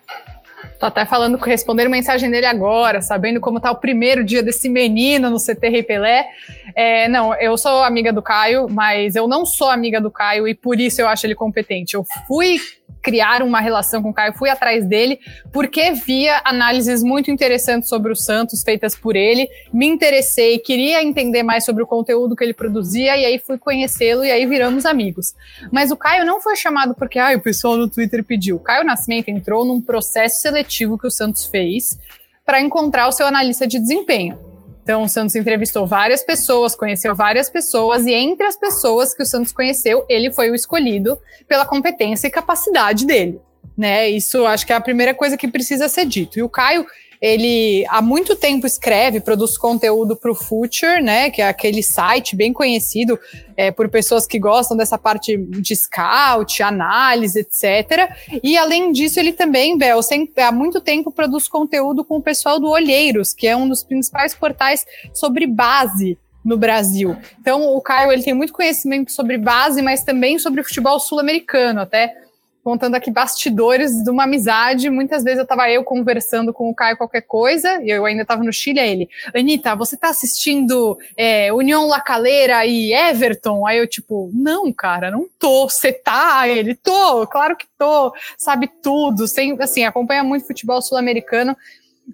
Tô 0.84 0.88
até 0.88 1.06
falando, 1.06 1.38
respondendo 1.38 1.88
mensagem 1.88 2.30
dele 2.30 2.44
agora, 2.44 3.00
sabendo 3.00 3.40
como 3.40 3.58
tá 3.58 3.70
o 3.70 3.76
primeiro 3.76 4.22
dia 4.22 4.42
desse 4.42 4.68
menino 4.68 5.30
no 5.30 5.38
CT 5.38 5.70
Rei 5.70 5.82
Pelé. 5.82 6.26
É, 6.74 7.08
não, 7.08 7.34
eu 7.36 7.56
sou 7.56 7.82
amiga 7.82 8.12
do 8.12 8.20
Caio, 8.20 8.68
mas 8.68 9.16
eu 9.16 9.26
não 9.26 9.46
sou 9.46 9.70
amiga 9.70 9.98
do 9.98 10.10
Caio 10.10 10.46
e 10.46 10.54
por 10.54 10.78
isso 10.78 11.00
eu 11.00 11.08
acho 11.08 11.26
ele 11.26 11.34
competente. 11.34 11.94
Eu 11.94 12.04
fui 12.28 12.58
criar 13.04 13.42
uma 13.42 13.60
relação 13.60 14.02
com 14.02 14.08
o 14.08 14.14
Caio, 14.14 14.32
fui 14.32 14.48
atrás 14.48 14.86
dele, 14.86 15.20
porque 15.52 15.92
via 15.92 16.40
análises 16.42 17.02
muito 17.02 17.30
interessantes 17.30 17.90
sobre 17.90 18.10
o 18.10 18.16
Santos 18.16 18.62
feitas 18.62 18.96
por 18.96 19.14
ele, 19.14 19.46
me 19.70 19.86
interessei, 19.86 20.58
queria 20.58 21.02
entender 21.02 21.42
mais 21.42 21.66
sobre 21.66 21.82
o 21.82 21.86
conteúdo 21.86 22.34
que 22.34 22.42
ele 22.42 22.54
produzia, 22.54 23.14
e 23.18 23.26
aí 23.26 23.38
fui 23.38 23.58
conhecê-lo 23.58 24.24
e 24.24 24.30
aí 24.30 24.46
viramos 24.46 24.86
amigos. 24.86 25.34
Mas 25.70 25.90
o 25.90 25.96
Caio 25.96 26.24
não 26.24 26.40
foi 26.40 26.56
chamado 26.56 26.94
porque 26.94 27.18
ah, 27.18 27.36
o 27.36 27.40
pessoal 27.40 27.76
no 27.76 27.90
Twitter 27.90 28.24
pediu. 28.24 28.56
O 28.56 28.60
Caio 28.60 28.84
Nascimento 28.86 29.28
entrou 29.28 29.66
num 29.66 29.82
processo 29.82 30.40
seletivo 30.40 30.98
que 30.98 31.06
o 31.06 31.10
Santos 31.10 31.44
fez 31.44 31.98
para 32.46 32.60
encontrar 32.60 33.06
o 33.06 33.12
seu 33.12 33.26
analista 33.26 33.66
de 33.66 33.78
desempenho. 33.78 34.38
Então, 34.84 35.02
o 35.02 35.08
Santos 35.08 35.34
entrevistou 35.34 35.86
várias 35.86 36.22
pessoas, 36.22 36.76
conheceu 36.76 37.14
várias 37.14 37.48
pessoas, 37.48 38.04
e 38.04 38.12
entre 38.12 38.46
as 38.46 38.54
pessoas 38.54 39.14
que 39.14 39.22
o 39.22 39.26
Santos 39.26 39.50
conheceu, 39.50 40.04
ele 40.10 40.30
foi 40.30 40.50
o 40.50 40.54
escolhido 40.54 41.18
pela 41.48 41.64
competência 41.64 42.28
e 42.28 42.30
capacidade 42.30 43.06
dele. 43.06 43.40
Né? 43.76 44.10
Isso 44.10 44.46
acho 44.46 44.66
que 44.66 44.74
é 44.74 44.76
a 44.76 44.80
primeira 44.80 45.14
coisa 45.14 45.38
que 45.38 45.48
precisa 45.48 45.88
ser 45.88 46.04
dito. 46.04 46.38
E 46.38 46.42
o 46.42 46.50
Caio 46.50 46.86
ele 47.24 47.86
há 47.88 48.02
muito 48.02 48.36
tempo 48.36 48.66
escreve, 48.66 49.18
produz 49.18 49.56
conteúdo 49.56 50.14
para 50.14 50.30
o 50.30 50.34
Future, 50.34 51.00
né, 51.00 51.30
que 51.30 51.40
é 51.40 51.48
aquele 51.48 51.82
site 51.82 52.36
bem 52.36 52.52
conhecido 52.52 53.18
é, 53.56 53.70
por 53.70 53.88
pessoas 53.88 54.26
que 54.26 54.38
gostam 54.38 54.76
dessa 54.76 54.98
parte 54.98 55.34
de 55.34 55.74
scout, 55.74 56.62
análise, 56.62 57.40
etc. 57.40 58.10
E 58.42 58.58
além 58.58 58.92
disso, 58.92 59.18
ele 59.18 59.32
também, 59.32 59.78
Bel, 59.78 60.00
há 60.36 60.52
muito 60.52 60.82
tempo 60.82 61.10
produz 61.10 61.48
conteúdo 61.48 62.04
com 62.04 62.18
o 62.18 62.22
pessoal 62.22 62.60
do 62.60 62.68
Olheiros, 62.68 63.32
que 63.32 63.46
é 63.46 63.56
um 63.56 63.66
dos 63.66 63.82
principais 63.82 64.34
portais 64.34 64.84
sobre 65.14 65.46
base 65.46 66.18
no 66.44 66.58
Brasil. 66.58 67.16
Então, 67.40 67.74
o 67.74 67.80
Caio 67.80 68.12
ele 68.12 68.22
tem 68.22 68.34
muito 68.34 68.52
conhecimento 68.52 69.10
sobre 69.10 69.38
base, 69.38 69.80
mas 69.80 70.04
também 70.04 70.38
sobre 70.38 70.62
futebol 70.62 71.00
sul-americano, 71.00 71.80
até 71.80 72.23
contando 72.64 72.94
aqui 72.94 73.10
bastidores 73.10 74.02
de 74.02 74.10
uma 74.10 74.24
amizade. 74.24 74.88
Muitas 74.88 75.22
vezes 75.22 75.38
eu 75.38 75.46
tava 75.46 75.70
eu 75.70 75.84
conversando 75.84 76.52
com 76.52 76.70
o 76.70 76.74
Caio 76.74 76.96
qualquer 76.96 77.20
coisa, 77.20 77.82
e 77.82 77.90
eu 77.90 78.06
ainda 78.06 78.24
tava 78.24 78.42
no 78.42 78.52
Chile, 78.52 78.80
aí 78.80 78.90
ele, 78.90 79.10
Anitta, 79.34 79.76
você 79.76 79.96
tá 79.96 80.08
assistindo 80.08 80.98
é, 81.16 81.52
União 81.52 81.86
La 81.86 82.00
Calera 82.00 82.64
e 82.64 82.92
Everton? 82.94 83.66
Aí 83.66 83.78
eu, 83.78 83.86
tipo, 83.86 84.30
não, 84.32 84.72
cara, 84.72 85.10
não 85.10 85.28
tô. 85.38 85.68
Você 85.68 85.92
tá? 85.92 86.48
Ele, 86.48 86.74
tô, 86.74 87.26
claro 87.26 87.54
que 87.54 87.66
tô. 87.78 88.14
Sabe 88.38 88.70
tudo, 88.82 89.28
sem, 89.28 89.56
assim, 89.60 89.84
acompanha 89.84 90.24
muito 90.24 90.46
futebol 90.46 90.80
sul-americano. 90.80 91.54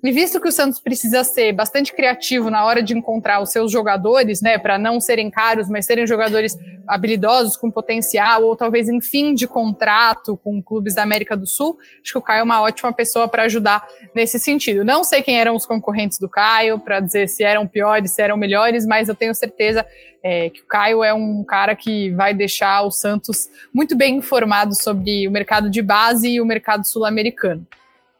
E 0.03 0.13
visto 0.13 0.41
que 0.41 0.49
o 0.49 0.53
Santos 0.53 0.79
precisa 0.79 1.25
ser 1.25 1.53
bastante 1.53 1.93
criativo 1.93 2.49
na 2.49 2.65
hora 2.65 2.83
de 2.83 2.97
encontrar 2.97 3.43
os 3.43 3.51
seus 3.51 3.73
jogadores, 3.73 4.41
né, 4.41 4.57
para 4.57 4.79
não 4.79 5.01
serem 5.01 5.31
caros, 5.31 5.69
mas 5.69 5.85
serem 5.85 6.07
jogadores 6.07 6.57
habilidosos, 6.87 7.57
com 7.57 7.71
potencial, 7.71 8.45
ou 8.45 8.57
talvez 8.57 8.89
em 8.89 9.01
fim 9.01 9.35
de 9.35 9.47
contrato 9.47 10.37
com 10.37 10.63
clubes 10.63 10.95
da 10.95 11.03
América 11.03 11.37
do 11.37 11.47
Sul, 11.47 11.77
acho 12.03 12.13
que 12.13 12.19
o 12.19 12.23
Caio 12.23 12.41
é 12.41 12.43
uma 12.43 12.63
ótima 12.63 12.93
pessoa 12.93 13.29
para 13.29 13.43
ajudar 13.43 13.87
nesse 14.15 14.39
sentido. 14.39 14.85
Não 14.85 15.05
sei 15.05 15.23
quem 15.23 15.39
eram 15.39 15.55
os 15.55 15.67
concorrentes 15.67 16.19
do 16.19 16.29
Caio, 16.29 16.79
para 16.79 17.01
dizer 17.01 17.29
se 17.29 17.43
eram 17.43 17.67
piores, 17.67 18.13
se 18.13 18.23
eram 18.23 18.37
melhores, 18.37 18.87
mas 18.87 19.09
eu 19.09 19.15
tenho 19.15 19.35
certeza 19.35 19.85
é, 20.23 20.51
que 20.51 20.61
o 20.61 20.67
Caio 20.67 21.03
é 21.03 21.13
um 21.13 21.45
cara 21.45 21.75
que 21.75 22.11
vai 22.11 22.33
deixar 22.33 22.83
o 22.83 22.91
Santos 22.91 23.49
muito 23.73 23.97
bem 23.97 24.17
informado 24.17 24.75
sobre 24.75 25.27
o 25.27 25.31
mercado 25.31 25.69
de 25.69 25.83
base 25.83 26.29
e 26.29 26.41
o 26.41 26.47
mercado 26.47 26.87
sul-americano. 26.87 27.67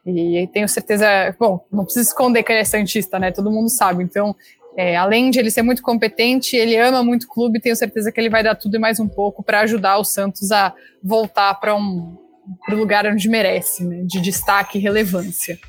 E 0.05 0.47
tenho 0.51 0.67
certeza, 0.67 1.35
bom, 1.39 1.63
não 1.71 1.83
preciso 1.83 2.09
esconder 2.09 2.43
que 2.43 2.51
ele 2.51 2.61
é 2.61 2.65
santista, 2.65 3.19
né? 3.19 3.31
Todo 3.31 3.51
mundo 3.51 3.69
sabe. 3.69 4.03
Então, 4.03 4.35
é, 4.75 4.95
além 4.95 5.29
de 5.29 5.39
ele 5.39 5.51
ser 5.51 5.61
muito 5.61 5.81
competente, 5.81 6.55
ele 6.55 6.75
ama 6.77 7.03
muito 7.03 7.23
o 7.23 7.27
clube. 7.27 7.59
Tenho 7.59 7.75
certeza 7.75 8.11
que 8.11 8.19
ele 8.19 8.29
vai 8.29 8.43
dar 8.43 8.55
tudo 8.55 8.75
e 8.75 8.79
mais 8.79 8.99
um 8.99 9.07
pouco 9.07 9.43
para 9.43 9.59
ajudar 9.61 9.97
o 9.97 10.03
Santos 10.03 10.51
a 10.51 10.73
voltar 11.03 11.53
para 11.55 11.75
um 11.75 12.17
pro 12.65 12.75
lugar 12.75 13.05
onde 13.05 13.29
merece, 13.29 13.83
né? 13.83 14.03
De 14.03 14.19
destaque 14.19 14.77
e 14.77 14.81
relevância. 14.81 15.59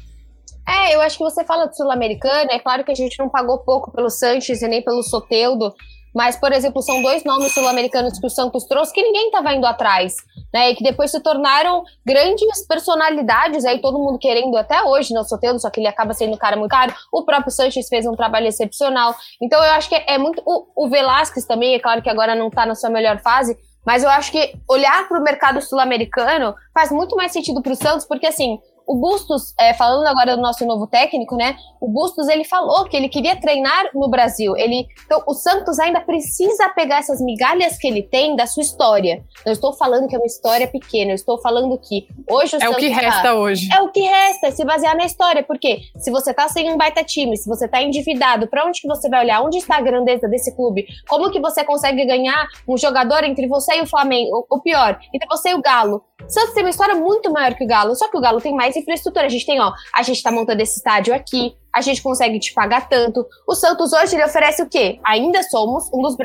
É, 0.67 0.95
eu 0.95 1.01
acho 1.01 1.19
que 1.19 1.25
você 1.25 1.45
fala 1.45 1.67
do 1.67 1.77
Sul-Americano. 1.77 2.51
É 2.51 2.59
claro 2.59 2.85
que 2.85 2.93
a 2.93 2.95
gente 2.95 3.19
não 3.19 3.29
pagou 3.29 3.59
pouco 3.59 3.91
pelo 3.91 4.09
Sanches 4.09 4.63
e 4.63 4.69
nem 4.69 4.83
pelo 4.83 5.03
Soteudo, 5.03 5.75
mas, 6.15 6.37
por 6.37 6.53
exemplo, 6.53 6.83
são 6.83 7.03
dois 7.03 7.25
nomes 7.25 7.53
sul-americanos 7.53 8.19
que 8.19 8.27
o 8.27 8.31
Santos 8.31 8.65
trouxe 8.65 8.93
que 8.93 9.03
ninguém 9.03 9.27
estava 9.27 9.53
indo 9.55 9.67
atrás, 9.67 10.17
né? 10.53 10.71
E 10.71 10.75
que 10.75 10.85
depois 10.85 11.11
se 11.11 11.21
tornaram 11.21 11.83
grandes 12.05 12.67
personalidades, 12.67 13.65
aí 13.65 13.81
todo 13.81 13.99
mundo 13.99 14.19
querendo 14.19 14.57
até 14.57 14.83
hoje, 14.83 15.15
né? 15.15 15.21
O 15.21 15.25
Soteldo, 15.25 15.61
só 15.61 15.71
que 15.71 15.81
ele 15.81 15.89
acaba 15.89 16.13
sendo 16.13 16.35
um 16.35 16.39
cara 16.39 16.57
muito 16.57 16.71
caro. 16.71 16.95
O 17.13 17.25
próprio 17.25 17.51
Sanches 17.51 17.89
fez 17.89 18.07
um 18.07 18.15
trabalho 18.15 18.47
excepcional. 18.47 19.15
Então 19.41 19.63
eu 19.65 19.73
acho 19.73 19.89
que 19.89 19.95
é, 19.95 20.19
muito. 20.19 20.43
O, 20.45 20.85
o 20.85 20.89
Velasquez 20.89 21.47
também, 21.47 21.75
é 21.75 21.79
claro 21.79 22.03
que 22.03 22.11
agora 22.11 22.35
não 22.35 22.49
está 22.49 22.67
na 22.67 22.75
sua 22.75 22.91
melhor 22.91 23.19
fase, 23.21 23.57
mas 23.85 24.05
eu 24.05 24.11
acho 24.11 24.31
que 24.31 24.55
olhar 24.69 25.09
para 25.09 25.19
o 25.19 25.23
mercado 25.23 25.61
sul-americano 25.61 26.55
faz 26.73 26.91
muito 26.91 27.17
mais 27.17 27.33
sentido 27.33 27.63
para 27.63 27.73
o 27.73 27.77
Santos, 27.77 28.07
porque 28.07 28.27
assim, 28.27 28.59
o 28.93 28.97
Bustos, 28.97 29.55
é, 29.59 29.73
falando 29.73 30.07
agora 30.07 30.37
do 30.37 30.43
nosso 30.43 30.67
novo 30.67 30.87
técnico, 30.87 31.35
né? 31.35 31.57
O 31.81 31.89
Bustos 31.89 32.29
ele 32.29 32.45
falou 32.45 32.85
que 32.85 32.95
ele 32.95 33.09
queria 33.09 33.35
treinar 33.35 33.87
no 33.95 34.07
Brasil. 34.07 34.55
Ele, 34.55 34.87
então, 35.07 35.23
o 35.27 35.33
Santos 35.33 35.79
ainda 35.79 35.99
precisa 35.99 36.69
pegar 36.69 36.99
essas 36.99 37.19
migalhas 37.23 37.79
que 37.79 37.89
ele 37.89 38.03
tem 38.03 38.37
da 38.37 38.47
sua 38.47 38.63
história. 38.63 39.25
Não 39.47 39.53
estou 39.55 39.73
falando 39.73 40.07
que 40.07 40.15
é 40.15 40.19
uma 40.19 40.27
história 40.27 40.69
pequena, 40.69 41.13
eu 41.13 41.15
estou 41.15 41.41
falando 41.41 41.79
que 41.79 42.07
hoje 42.29 42.55
o 42.55 42.59
é 42.59 42.61
Santos. 42.61 42.67
É 42.67 42.69
o 42.69 42.77
que 42.77 42.89
resta 42.89 43.23
tá, 43.23 43.35
hoje. 43.35 43.69
É 43.75 43.81
o 43.81 43.89
que 43.89 44.01
resta, 44.01 44.49
é 44.49 44.51
se 44.51 44.63
basear 44.63 44.95
na 44.95 45.07
história. 45.07 45.43
Porque 45.43 45.79
se 45.97 46.11
você 46.11 46.35
tá 46.35 46.47
sem 46.49 46.71
um 46.71 46.77
baita 46.77 47.03
time, 47.03 47.35
se 47.35 47.49
você 47.49 47.67
tá 47.67 47.83
endividado, 47.83 48.47
para 48.47 48.67
onde 48.67 48.83
que 48.83 48.89
você 48.89 49.09
vai 49.09 49.25
olhar? 49.25 49.41
Onde 49.41 49.57
está 49.57 49.79
a 49.79 49.81
grandeza 49.81 50.29
desse 50.29 50.55
clube? 50.55 50.85
Como 51.09 51.31
que 51.31 51.41
você 51.41 51.65
consegue 51.65 52.05
ganhar 52.05 52.47
um 52.69 52.77
jogador 52.77 53.25
entre 53.25 53.47
você 53.49 53.79
e 53.79 53.81
o 53.81 53.87
Flamengo? 53.87 54.47
O 54.51 54.61
pior, 54.61 55.01
entre 55.15 55.27
você 55.27 55.49
e 55.49 55.55
o 55.55 55.63
Galo. 55.63 56.05
Santos 56.29 56.55
tem 56.55 56.63
uma 56.63 56.71
história 56.71 56.95
muito 56.95 57.33
maior 57.33 57.55
que 57.55 57.65
o 57.65 57.67
Galo, 57.67 57.95
só 57.95 58.09
que 58.11 58.17
o 58.17 58.21
Galo 58.21 58.41
tem 58.41 58.55
mais 58.55 58.77
infraestrutura. 58.83 59.27
A 59.27 59.29
gente 59.29 59.47
tem, 59.47 59.61
ó, 59.61 59.73
a 59.95 60.03
gente 60.03 60.23
tá 60.23 60.31
montando 60.31 60.61
esse 60.63 60.77
estádio 60.77 61.15
aqui, 61.15 61.55
a 61.75 61.81
gente 61.81 62.03
consegue 62.03 62.39
te 62.39 62.53
pagar 62.53 62.89
tanto. 62.89 63.27
O 63.47 63.55
Santos 63.55 63.93
hoje 63.93 64.15
ele 64.15 64.25
oferece 64.25 64.63
o 64.63 64.69
quê? 64.69 64.99
Ainda 65.05 65.43
somos 65.43 65.89
um 65.93 66.03
dos 66.03 66.17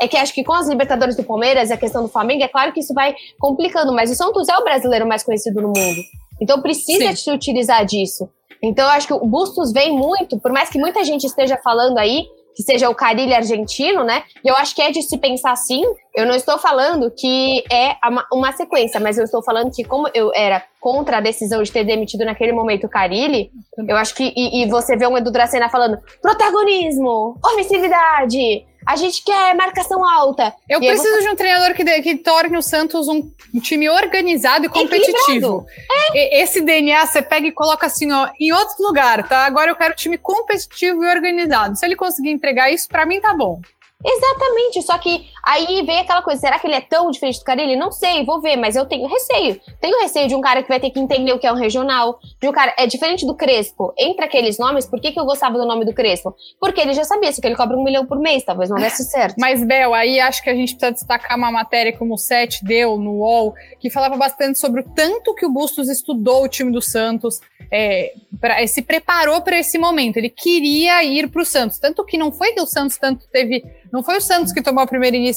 é 0.00 0.08
que 0.08 0.16
acho 0.16 0.32
que 0.32 0.42
com 0.42 0.52
as 0.52 0.68
Libertadores 0.68 1.16
do 1.16 1.22
Palmeiras 1.22 1.70
e 1.70 1.72
a 1.72 1.76
questão 1.76 2.02
do 2.02 2.08
Flamengo, 2.08 2.42
é 2.42 2.48
claro 2.48 2.72
que 2.72 2.80
isso 2.80 2.94
vai 2.94 3.14
complicando, 3.38 3.92
mas 3.92 4.10
o 4.10 4.14
Santos 4.14 4.48
é 4.48 4.56
o 4.56 4.64
brasileiro 4.64 5.06
mais 5.06 5.22
conhecido 5.22 5.60
no 5.60 5.68
mundo. 5.68 6.00
Então 6.40 6.60
precisa 6.60 7.14
se 7.14 7.30
utilizar 7.30 7.84
disso. 7.84 8.28
Então 8.62 8.84
eu 8.84 8.90
acho 8.90 9.06
que 9.06 9.12
o 9.12 9.26
Bustos 9.26 9.72
vem 9.72 9.92
muito, 9.92 10.38
por 10.38 10.52
mais 10.52 10.70
que 10.70 10.78
muita 10.78 11.04
gente 11.04 11.24
esteja 11.24 11.56
falando 11.62 11.98
aí, 11.98 12.26
que 12.54 12.62
seja 12.62 12.88
o 12.88 12.94
Carilho 12.94 13.34
argentino, 13.34 14.04
né? 14.04 14.22
E 14.44 14.48
eu 14.48 14.56
acho 14.56 14.74
que 14.74 14.82
é 14.82 14.90
de 14.90 15.02
se 15.02 15.18
pensar 15.18 15.52
assim. 15.52 15.82
Eu 16.14 16.26
não 16.26 16.34
estou 16.34 16.58
falando 16.58 17.10
que 17.10 17.64
é 17.70 17.96
uma 18.32 18.52
sequência, 18.52 19.00
mas 19.00 19.16
eu 19.16 19.24
estou 19.24 19.42
falando 19.42 19.70
que, 19.70 19.84
como 19.84 20.08
eu 20.14 20.30
era 20.34 20.62
contra 20.80 21.18
a 21.18 21.20
decisão 21.20 21.62
de 21.62 21.72
ter 21.72 21.84
demitido 21.84 22.24
naquele 22.24 22.52
momento 22.52 22.86
o 22.86 22.90
Carilli, 22.90 23.50
eu 23.88 23.96
acho 23.96 24.14
que. 24.14 24.32
E, 24.36 24.62
e 24.62 24.68
você 24.68 24.96
vê 24.96 25.06
um 25.06 25.16
Edu 25.16 25.30
Dracena 25.30 25.68
falando 25.68 25.98
protagonismo, 26.20 27.38
ofensividade, 27.44 28.66
a 28.86 28.96
gente 28.96 29.22
quer 29.24 29.54
marcação 29.54 30.08
alta. 30.08 30.54
Eu 30.68 30.82
e 30.82 30.86
preciso 30.86 31.20
de 31.20 31.28
um 31.28 31.36
treinador 31.36 31.74
que, 31.74 31.84
que 32.02 32.16
torne 32.16 32.56
o 32.56 32.62
Santos 32.62 33.08
um, 33.08 33.30
um 33.54 33.60
time 33.60 33.88
organizado 33.88 34.66
e 34.66 34.68
competitivo. 34.68 35.66
É. 36.14 36.42
Esse 36.42 36.60
DNA 36.60 37.06
você 37.06 37.22
pega 37.22 37.46
e 37.46 37.52
coloca 37.52 37.86
assim, 37.86 38.10
ó, 38.12 38.28
em 38.40 38.52
outro 38.52 38.74
lugar, 38.80 39.28
tá? 39.28 39.44
Agora 39.44 39.70
eu 39.70 39.76
quero 39.76 39.94
time 39.94 40.18
competitivo 40.18 41.04
e 41.04 41.08
organizado. 41.08 41.76
Se 41.76 41.86
ele 41.86 41.96
conseguir 41.96 42.30
entregar 42.30 42.70
isso, 42.70 42.88
para 42.88 43.06
mim 43.06 43.20
tá 43.20 43.34
bom. 43.34 43.60
Exatamente, 44.04 44.82
só 44.82 44.98
que 44.98 45.26
aí 45.44 45.82
vem 45.84 46.00
aquela 46.00 46.22
coisa, 46.22 46.40
será 46.40 46.58
que 46.58 46.66
ele 46.66 46.76
é 46.76 46.80
tão 46.80 47.10
diferente 47.10 47.38
do 47.38 47.44
Carilli? 47.44 47.76
Não 47.76 47.90
sei, 47.90 48.24
vou 48.24 48.40
ver, 48.40 48.56
mas 48.56 48.76
eu 48.76 48.86
tenho 48.86 49.06
receio. 49.08 49.60
Tenho 49.80 50.00
receio 50.00 50.28
de 50.28 50.34
um 50.34 50.40
cara 50.40 50.62
que 50.62 50.68
vai 50.68 50.78
ter 50.78 50.90
que 50.90 51.00
entender 51.00 51.32
o 51.32 51.38
que 51.38 51.46
é 51.46 51.52
um 51.52 51.56
regional, 51.56 52.18
de 52.40 52.48
um 52.48 52.52
cara, 52.52 52.74
é 52.78 52.86
diferente 52.86 53.26
do 53.26 53.34
Crespo. 53.34 53.92
Entre 53.98 54.24
aqueles 54.24 54.58
nomes, 54.58 54.86
por 54.86 55.00
que, 55.00 55.12
que 55.12 55.18
eu 55.18 55.24
gostava 55.24 55.58
do 55.58 55.66
nome 55.66 55.84
do 55.84 55.92
Crespo? 55.92 56.34
Porque 56.60 56.80
ele 56.80 56.94
já 56.94 57.04
sabia, 57.04 57.32
se 57.32 57.40
que 57.40 57.46
ele 57.46 57.56
cobra 57.56 57.76
um 57.76 57.82
milhão 57.82 58.06
por 58.06 58.18
mês, 58.18 58.44
talvez 58.44 58.70
não 58.70 58.76
desse 58.76 59.04
certo. 59.04 59.36
Mas, 59.38 59.64
Bel, 59.64 59.94
aí 59.94 60.20
acho 60.20 60.42
que 60.42 60.50
a 60.50 60.54
gente 60.54 60.76
precisa 60.76 60.92
destacar 60.92 61.36
uma 61.36 61.50
matéria 61.50 61.96
como 61.96 62.14
o 62.14 62.18
Sete 62.18 62.64
deu 62.64 62.96
no 62.96 63.18
UOL, 63.18 63.54
que 63.80 63.90
falava 63.90 64.16
bastante 64.16 64.58
sobre 64.58 64.82
o 64.82 64.84
tanto 64.84 65.34
que 65.34 65.44
o 65.44 65.50
Bustos 65.50 65.88
estudou 65.88 66.44
o 66.44 66.48
time 66.48 66.70
do 66.70 66.80
Santos, 66.80 67.40
é, 67.70 68.12
pra, 68.40 68.64
se 68.66 68.82
preparou 68.82 69.40
para 69.40 69.58
esse 69.58 69.78
momento. 69.78 70.18
Ele 70.18 70.28
queria 70.28 71.02
ir 71.02 71.28
para 71.28 71.42
o 71.42 71.44
Santos, 71.44 71.78
tanto 71.78 72.04
que 72.04 72.16
não 72.16 72.30
foi 72.30 72.52
que 72.52 72.60
o 72.60 72.66
Santos 72.66 72.96
tanto 72.96 73.26
teve 73.28 73.64
não 73.92 74.02
foi 74.02 74.16
o 74.16 74.20
Santos 74.22 74.52
que 74.52 74.62
tomou 74.62 74.82
a 74.82 74.86
primeira 74.86 75.14
iniciativa, 75.14 75.31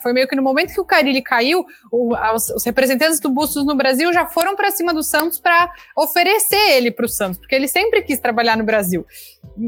foi 0.00 0.12
meio 0.12 0.28
que 0.28 0.36
no 0.36 0.42
momento 0.42 0.72
que 0.72 0.80
o 0.80 0.84
Carilli 0.84 1.22
caiu, 1.22 1.64
o, 1.90 2.14
os, 2.34 2.50
os, 2.50 2.64
representantes 2.64 3.20
do 3.20 3.30
Bustos 3.30 3.64
no 3.64 3.74
Brasil 3.74 4.12
já 4.12 4.26
foram 4.26 4.56
para 4.56 4.70
cima 4.70 4.92
do 4.92 5.02
Santos 5.02 5.38
para 5.38 5.70
oferecer 5.96 6.76
ele 6.76 6.90
para 6.90 7.06
o 7.06 7.08
Santos, 7.08 7.38
porque 7.38 7.54
ele 7.54 7.68
sempre 7.68 8.02
quis 8.02 8.18
trabalhar 8.18 8.56
no 8.56 8.64
Brasil. 8.64 9.06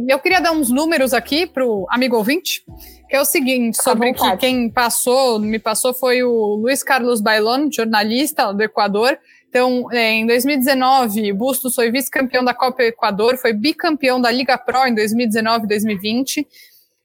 Eu 0.09 0.19
queria 0.19 0.41
dar 0.41 0.53
uns 0.53 0.71
números 0.71 1.13
aqui 1.13 1.47
para 1.47 1.65
o 1.67 1.87
amigo 1.91 2.17
ouvinte, 2.17 2.65
que 3.09 3.17
é 3.17 3.21
o 3.21 3.25
seguinte, 3.25 3.83
sobre 3.83 4.13
que 4.13 4.37
quem 4.39 4.71
passou, 4.71 5.39
me 5.39 5.59
passou 5.59 5.93
foi 5.93 6.23
o 6.23 6.57
Luiz 6.57 6.83
Carlos 6.83 7.21
Bailon, 7.21 7.69
jornalista 7.71 8.53
do 8.53 8.63
Equador, 8.63 9.19
então, 9.53 9.87
é, 9.93 10.13
em 10.13 10.27
2019, 10.27 11.31
Bustos 11.35 11.75
foi 11.75 11.91
vice-campeão 11.91 12.43
da 12.43 12.55
Copa 12.55 12.85
Equador, 12.85 13.37
foi 13.37 13.53
bicampeão 13.53 14.19
da 14.19 14.31
Liga 14.31 14.57
Pro 14.57 14.87
em 14.87 14.95
2019 14.95 15.67
e 15.67 15.69
2020 15.69 16.49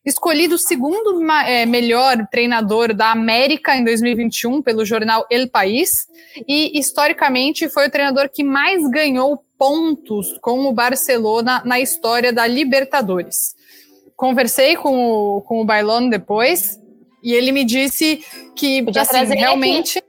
escolhido 0.07 0.55
o 0.55 0.57
segundo 0.57 1.21
é, 1.45 1.65
melhor 1.65 2.25
treinador 2.31 2.93
da 2.93 3.11
América 3.11 3.75
em 3.75 3.83
2021 3.83 4.61
pelo 4.61 4.85
jornal 4.85 5.27
El 5.29 5.49
País 5.49 6.07
e 6.47 6.79
historicamente 6.79 7.67
foi 7.67 7.87
o 7.87 7.91
treinador 7.91 8.29
que 8.33 8.41
mais 8.41 8.89
ganhou 8.89 9.43
pontos 9.57 10.37
com 10.41 10.65
o 10.65 10.71
Barcelona 10.71 11.61
na 11.65 11.79
história 11.79 12.31
da 12.31 12.47
Libertadores. 12.47 13.53
Conversei 14.15 14.77
com 14.77 15.11
o, 15.11 15.41
com 15.41 15.61
o 15.61 15.65
Bailon 15.65 16.09
depois 16.09 16.79
e 17.21 17.33
ele 17.33 17.51
me 17.51 17.65
disse 17.65 18.23
que 18.55 18.85
assim, 18.95 19.35
realmente 19.35 20.01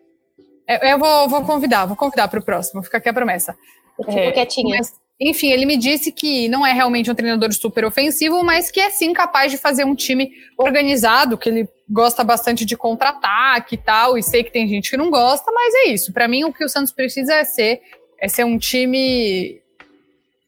é, 0.65 0.93
eu 0.93 0.99
vou, 0.99 1.29
vou 1.29 1.43
convidar, 1.43 1.87
vou 1.87 1.97
convidar 1.97 2.29
para 2.29 2.39
o 2.39 2.45
próximo, 2.45 2.85
fica 2.85 2.99
aqui 2.99 3.09
a 3.09 3.13
promessa. 3.13 3.57
Tipo, 3.97 4.13
é, 4.13 4.31
quietinha. 4.31 4.77
Mas, 4.79 4.93
enfim, 5.21 5.51
ele 5.51 5.67
me 5.67 5.77
disse 5.77 6.13
que 6.13 6.49
não 6.49 6.65
é 6.65 6.73
realmente 6.73 7.11
um 7.11 7.15
treinador 7.15 7.53
super 7.53 7.85
ofensivo, 7.85 8.45
mas 8.45 8.71
que 8.71 8.79
é 8.79 8.89
sim 8.91 9.13
capaz 9.13 9.51
de 9.51 9.59
fazer 9.59 9.85
um 9.85 9.95
time 9.95 10.31
organizado, 10.57 11.37
que 11.37 11.49
ele 11.49 11.69
gosta 11.91 12.23
bastante 12.23 12.65
de 12.65 12.77
contra-ataque 12.77 13.75
e 13.75 13.79
tal, 13.79 14.17
e 14.17 14.23
sei 14.23 14.45
que 14.45 14.53
tem 14.53 14.69
gente 14.69 14.91
que 14.91 14.97
não 14.97 15.11
gosta, 15.11 15.51
mas 15.51 15.75
é 15.75 15.85
isso. 15.89 16.13
Para 16.13 16.29
mim, 16.29 16.45
o 16.45 16.53
que 16.53 16.65
o 16.65 16.69
Santos 16.69 16.93
precisa 16.93 17.35
é 17.35 17.45
ser, 17.45 17.81
é 18.21 18.29
ser 18.29 18.45
um 18.45 18.59
time 18.59 19.61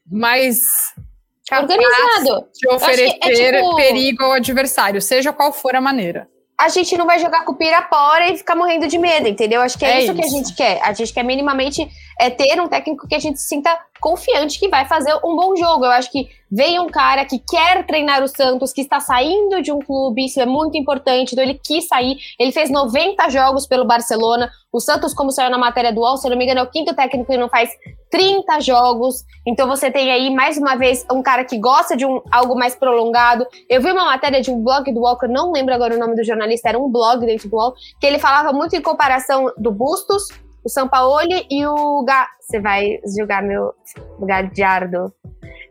mais 0.07 0.61
organizado 1.53 2.47
de 2.55 2.69
oferecer 2.69 3.55
é 3.55 3.61
tipo... 3.61 3.75
perigo 3.75 4.23
ao 4.23 4.33
adversário, 4.33 5.03
seja 5.03 5.33
qual 5.33 5.53
for 5.53 5.75
a 5.75 5.81
maneira 5.81 6.29
a 6.61 6.69
gente 6.69 6.95
não 6.95 7.07
vai 7.07 7.19
jogar 7.19 7.43
com 7.47 7.53
o 7.53 7.55
Pirapora 7.55 8.31
e 8.31 8.37
ficar 8.37 8.55
morrendo 8.55 8.87
de 8.87 8.99
medo, 8.99 9.27
entendeu? 9.27 9.63
Acho 9.63 9.79
que 9.79 9.85
é, 9.85 9.93
é 9.93 10.03
isso, 10.03 10.13
isso, 10.13 10.15
que 10.15 10.27
a 10.27 10.29
gente 10.29 10.55
quer. 10.55 10.81
A 10.83 10.93
gente 10.93 11.11
quer 11.11 11.23
minimamente 11.23 11.89
é 12.21 12.29
ter 12.29 12.61
um 12.61 12.69
técnico 12.69 13.09
que 13.09 13.15
a 13.15 13.19
gente 13.19 13.41
se 13.41 13.49
sinta 13.49 13.71
confiante 13.99 14.59
que 14.59 14.69
vai 14.69 14.87
fazer 14.87 15.15
um 15.25 15.35
bom 15.35 15.57
jogo. 15.57 15.87
Eu 15.87 15.91
acho 15.91 16.11
que 16.11 16.29
veio 16.51 16.83
um 16.83 16.89
cara 16.89 17.25
que 17.25 17.39
quer 17.39 17.87
treinar 17.87 18.23
o 18.23 18.29
Santos, 18.29 18.73
que 18.73 18.83
está 18.83 19.01
saindo 19.01 19.63
de 19.63 19.73
um 19.73 19.79
clube, 19.79 20.27
isso 20.27 20.41
é 20.41 20.47
muito 20.47 20.77
importante. 20.77 21.33
Então 21.33 21.43
ele 21.43 21.59
quis 21.63 21.87
sair, 21.89 22.19
ele 22.39 22.53
fez 22.53 22.71
90 22.71 23.29
jogos 23.31 23.67
pelo 23.67 23.87
Barcelona. 23.87 24.51
O 24.71 24.81
Santos, 24.81 25.15
como 25.15 25.31
saiu 25.31 25.51
na 25.51 25.59
matéria 25.59 25.93
do 25.93 26.01
UOL, 26.01 26.19
se 26.19 26.29
não 26.29 26.37
me 26.37 26.45
engano, 26.45 26.61
é 26.61 26.63
o 26.63 26.71
quinto 26.71 26.95
técnico 26.95 27.31
que 27.31 27.39
não 27.39 27.49
faz 27.49 27.71
30 28.11 28.61
jogos. 28.61 29.25
Então 29.47 29.67
você 29.67 29.91
tem 29.91 30.11
aí, 30.11 30.29
mais 30.29 30.59
uma 30.59 30.77
vez, 30.77 31.07
um 31.11 31.23
cara 31.23 31.45
que 31.45 31.59
gosta 31.59 31.97
de 31.97 32.05
um, 32.05 32.21
algo 32.31 32.55
mais 32.55 32.75
prolongado. 32.75 33.47
Eu 33.69 33.81
vi 33.81 33.91
uma 33.91 34.05
matéria 34.05 34.43
de 34.43 34.51
um 34.51 34.63
blog 34.63 34.93
do 34.93 35.01
UOL, 35.01 35.19
que 35.19 35.25
eu 35.25 35.31
não 35.31 35.53
lembro 35.53 35.75
agora 35.75 35.95
o 35.95 35.99
nome 35.99 36.15
do 36.15 36.25
jornalista, 36.25 36.69
era 36.69 36.79
um 36.79 36.91
blog 36.91 37.25
dentro 37.25 37.49
do 37.49 37.57
UOL, 37.57 37.75
que 37.99 38.07
ele 38.07 38.19
falava 38.19 38.53
muito 38.53 38.77
em 38.77 38.83
comparação 38.83 39.53
do 39.57 39.71
Bustos 39.71 40.29
o 40.65 40.69
Sampaoli 40.69 41.47
e 41.51 41.67
o 41.67 42.05
Ga... 42.05 42.29
Você 42.41 42.61
vai 42.61 42.99
julgar 43.17 43.43
meu 43.43 43.75
Gadiardo. 44.21 45.13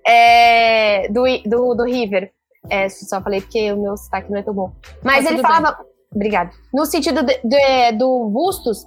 É, 0.08 1.08
do, 1.10 1.24
do, 1.46 1.76
do 1.76 1.84
River. 1.84 2.32
É, 2.70 2.88
só 2.90 3.22
falei 3.22 3.42
porque 3.42 3.72
o 3.72 3.82
meu 3.82 3.98
sotaque 3.98 4.32
não 4.32 4.40
é 4.40 4.44
tão 4.44 4.54
bom. 4.54 4.72
Mas 5.04 5.26
tá 5.26 5.32
ele 5.32 5.42
falava... 5.42 5.72
Bem. 5.74 5.90
Obrigada. 6.12 6.52
No 6.74 6.86
sentido 6.86 7.22
de, 7.22 7.40
de, 7.44 7.92
do 7.92 8.30
Bustos, 8.30 8.84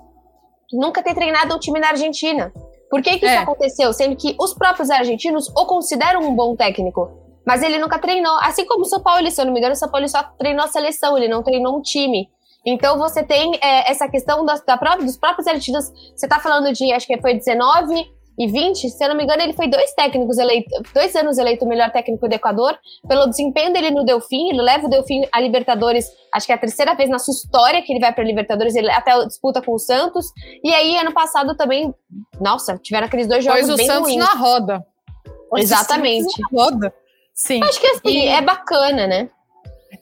nunca 0.73 1.03
ter 1.03 1.15
treinado 1.15 1.55
um 1.55 1.59
time 1.59 1.79
na 1.79 1.91
Argentina. 1.91 2.53
Por 2.91 3.01
que, 3.01 3.19
que 3.19 3.25
é. 3.25 3.33
isso 3.33 3.43
aconteceu? 3.43 3.93
Sendo 3.93 4.17
que 4.17 4.35
os 4.41 4.53
próprios 4.55 4.91
argentinos 4.91 5.49
o 5.57 5.67
consideram 5.67 6.21
um 6.21 6.35
bom 6.35 6.57
técnico. 6.57 7.11
Mas 7.47 7.63
ele 7.63 7.79
nunca 7.79 7.99
treinou. 7.99 8.37
Assim 8.41 8.67
como 8.67 8.83
o 8.83 8.85
São 8.85 9.01
Paulo, 9.01 9.31
se 9.31 9.41
eu 9.41 9.45
não 9.45 9.53
me 9.53 9.61
engano, 9.61 9.73
o 9.73 9.77
São 9.77 9.91
Paulo 9.91 10.09
só 10.09 10.23
treinou 10.39 10.65
a 10.65 10.69
seleção, 10.69 11.17
ele 11.17 11.29
não 11.29 11.43
treinou 11.43 11.77
um 11.77 11.81
time. 11.81 12.29
Então 12.65 12.99
você 12.99 13.23
tem 13.23 13.59
é, 13.63 13.91
essa 13.91 14.09
questão 14.09 14.45
da, 14.45 14.55
da 14.55 14.77
própria, 14.77 15.05
dos 15.05 15.17
próprios 15.17 15.47
artistas. 15.47 15.93
Você 16.15 16.27
está 16.27 16.39
falando 16.39 16.73
de, 16.73 16.93
acho 16.93 17.07
que 17.07 17.21
foi 17.21 17.35
19 17.35 18.07
e 18.39 18.47
20, 18.47 18.89
se 18.89 19.05
eu 19.05 19.11
não 19.11 19.17
me 19.17 19.25
engano, 19.25 19.43
ele 19.43 19.53
foi 19.53 19.69
dois 19.69 19.93
técnicos 19.93 20.39
eleitos, 20.39 20.73
dois 20.95 21.15
anos 21.15 21.37
eleito 21.37 21.65
o 21.65 21.69
melhor 21.69 21.91
técnico 21.91 22.27
do 22.27 22.35
Equador, 22.35 22.79
pelo 23.07 23.27
desempenho 23.27 23.73
dele 23.73 23.91
no 23.91 24.05
Delfim, 24.05 24.49
ele 24.49 24.63
leva 24.63 24.87
o 24.87 24.91
Delfim 24.91 25.23
a 25.31 25.39
Libertadores, 25.39 26.07
acho 26.33 26.47
que 26.47 26.53
é 26.53 26.55
a 26.55 26.59
terceira 26.59 26.95
vez 26.95 27.11
na 27.11 27.19
sua 27.19 27.33
história 27.33 27.83
que 27.83 27.93
ele 27.93 28.01
vai 28.01 28.13
para 28.13 28.25
Libertadores, 28.25 28.75
ele 28.75 28.91
até 28.91 29.13
disputa 29.27 29.61
com 29.61 29.75
o 29.75 29.79
Santos. 29.79 30.27
E 30.65 30.73
aí, 30.73 30.97
ano 30.97 31.13
passado 31.13 31.55
também, 31.57 31.95
nossa, 32.41 32.79
tiveram 32.79 33.07
aqueles 33.07 33.27
dois 33.27 33.45
jogos 33.45 33.67
Pois 33.67 33.81
o 33.81 33.85
Santos 33.85 34.13
ruins. 34.13 34.17
na 34.17 34.33
roda. 34.33 34.87
Exatamente. 35.57 36.41
Na 36.41 36.63
roda. 36.63 36.95
Sim. 37.35 37.63
Acho 37.63 37.81
que 37.81 37.87
assim, 37.87 38.09
e... 38.09 38.29
é 38.29 38.41
bacana, 38.41 39.07
né? 39.07 39.29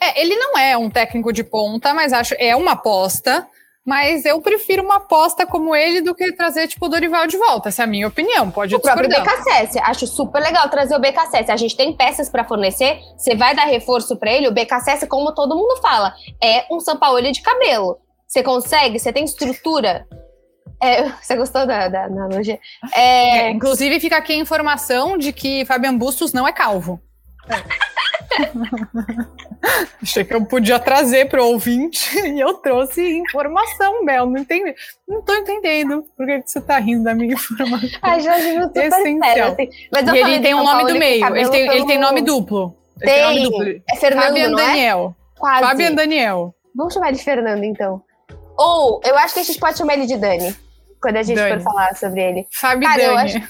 É, 0.00 0.20
ele 0.20 0.34
não 0.36 0.58
é 0.58 0.76
um 0.76 0.88
técnico 0.88 1.32
de 1.32 1.44
ponta, 1.44 1.92
mas 1.92 2.12
acho 2.12 2.34
é 2.38 2.56
uma 2.56 2.72
aposta. 2.72 3.46
Mas 3.84 4.26
eu 4.26 4.40
prefiro 4.42 4.84
uma 4.84 4.96
aposta 4.96 5.46
como 5.46 5.74
ele 5.74 6.02
do 6.02 6.14
que 6.14 6.32
trazer, 6.32 6.68
tipo, 6.68 6.84
o 6.84 6.88
Dorival 6.88 7.26
de 7.26 7.38
volta. 7.38 7.70
Essa 7.70 7.82
é 7.82 7.84
a 7.84 7.88
minha 7.88 8.06
opinião. 8.06 8.50
Pode 8.50 8.74
O 8.74 8.78
próprio 8.78 9.08
BKSS. 9.08 9.78
Acho 9.80 10.06
super 10.06 10.40
legal 10.40 10.68
trazer 10.68 10.94
o 10.94 11.00
BKSS. 11.00 11.50
A 11.50 11.56
gente 11.56 11.76
tem 11.76 11.96
peças 11.96 12.28
para 12.28 12.44
fornecer. 12.44 13.00
Você 13.16 13.34
vai 13.34 13.54
dar 13.54 13.64
reforço 13.64 14.16
para 14.16 14.30
ele. 14.30 14.48
O 14.48 14.52
BKSS, 14.52 15.06
como 15.06 15.34
todo 15.34 15.56
mundo 15.56 15.80
fala, 15.80 16.14
é 16.42 16.66
um 16.70 16.78
São 16.78 16.96
Paulo 16.98 17.20
de 17.22 17.40
cabelo. 17.40 17.98
Você 18.28 18.42
consegue? 18.42 18.98
Você 18.98 19.12
tem 19.12 19.24
estrutura? 19.24 20.06
É, 20.80 21.08
você 21.20 21.34
gostou 21.34 21.66
da, 21.66 21.88
da 21.88 22.04
analogia? 22.04 22.60
É... 22.92 23.38
É, 23.38 23.50
inclusive, 23.50 23.98
fica 23.98 24.18
aqui 24.18 24.34
a 24.34 24.36
informação 24.36 25.16
de 25.16 25.32
que 25.32 25.64
Fabian 25.64 25.96
Bustos 25.96 26.32
não 26.32 26.46
é 26.46 26.52
calvo. 26.52 27.00
Achei 30.02 30.24
que 30.24 30.34
eu 30.34 30.44
podia 30.44 30.78
trazer 30.78 31.28
para 31.28 31.42
o 31.42 31.48
ouvinte 31.48 32.16
e 32.26 32.40
eu 32.40 32.54
trouxe 32.54 33.18
informação, 33.18 34.04
Bel. 34.04 34.26
Não 34.26 34.38
entendi. 34.38 34.74
Não 35.08 35.22
tô 35.22 35.34
entendendo 35.34 36.04
por 36.16 36.26
que 36.26 36.42
você 36.44 36.60
tá 36.60 36.78
rindo 36.78 37.04
da 37.04 37.14
minha 37.14 37.34
informação. 37.34 37.98
Ai, 38.02 38.20
Jorge, 38.20 38.52
não 38.52 38.70
Essencial. 38.74 39.22
Sério, 39.22 39.44
assim. 39.44 39.70
Mas 39.92 40.08
e 40.08 40.18
ele 40.18 40.40
tem 40.40 40.54
um 40.54 40.64
nome 40.64 40.92
do 40.92 40.98
meio. 40.98 41.36
Ele 41.36 41.48
tem, 41.50 41.68
ele 41.68 41.86
tem 41.86 41.98
nome 41.98 42.22
duplo. 42.22 42.76
Tem. 42.98 43.08
tem 43.08 43.24
nome 43.24 43.42
duplo. 43.42 43.82
É 43.90 43.96
Fernando, 43.96 44.26
Fabian 44.26 44.52
é? 44.52 44.54
Daniel. 44.54 45.16
Quase. 45.38 45.60
Fabian 45.60 45.94
Daniel. 45.94 46.54
Vamos 46.74 46.94
chamar 46.94 47.08
ele 47.08 47.16
de 47.16 47.24
Fernando, 47.24 47.64
então. 47.64 48.02
Ou, 48.56 49.00
eu 49.04 49.16
acho 49.18 49.34
que 49.34 49.40
a 49.40 49.42
gente 49.42 49.58
pode 49.58 49.78
chamar 49.78 49.94
ele 49.94 50.06
de 50.06 50.16
Dani. 50.16 50.54
Quando 51.00 51.16
a 51.16 51.22
gente 51.22 51.36
Dani. 51.36 51.62
for 51.62 51.72
falar 51.72 51.96
sobre 51.96 52.20
ele. 52.20 52.46
Fábio 52.52 52.88
Dani. 52.88 53.02
Eu 53.02 53.16
acho, 53.16 53.42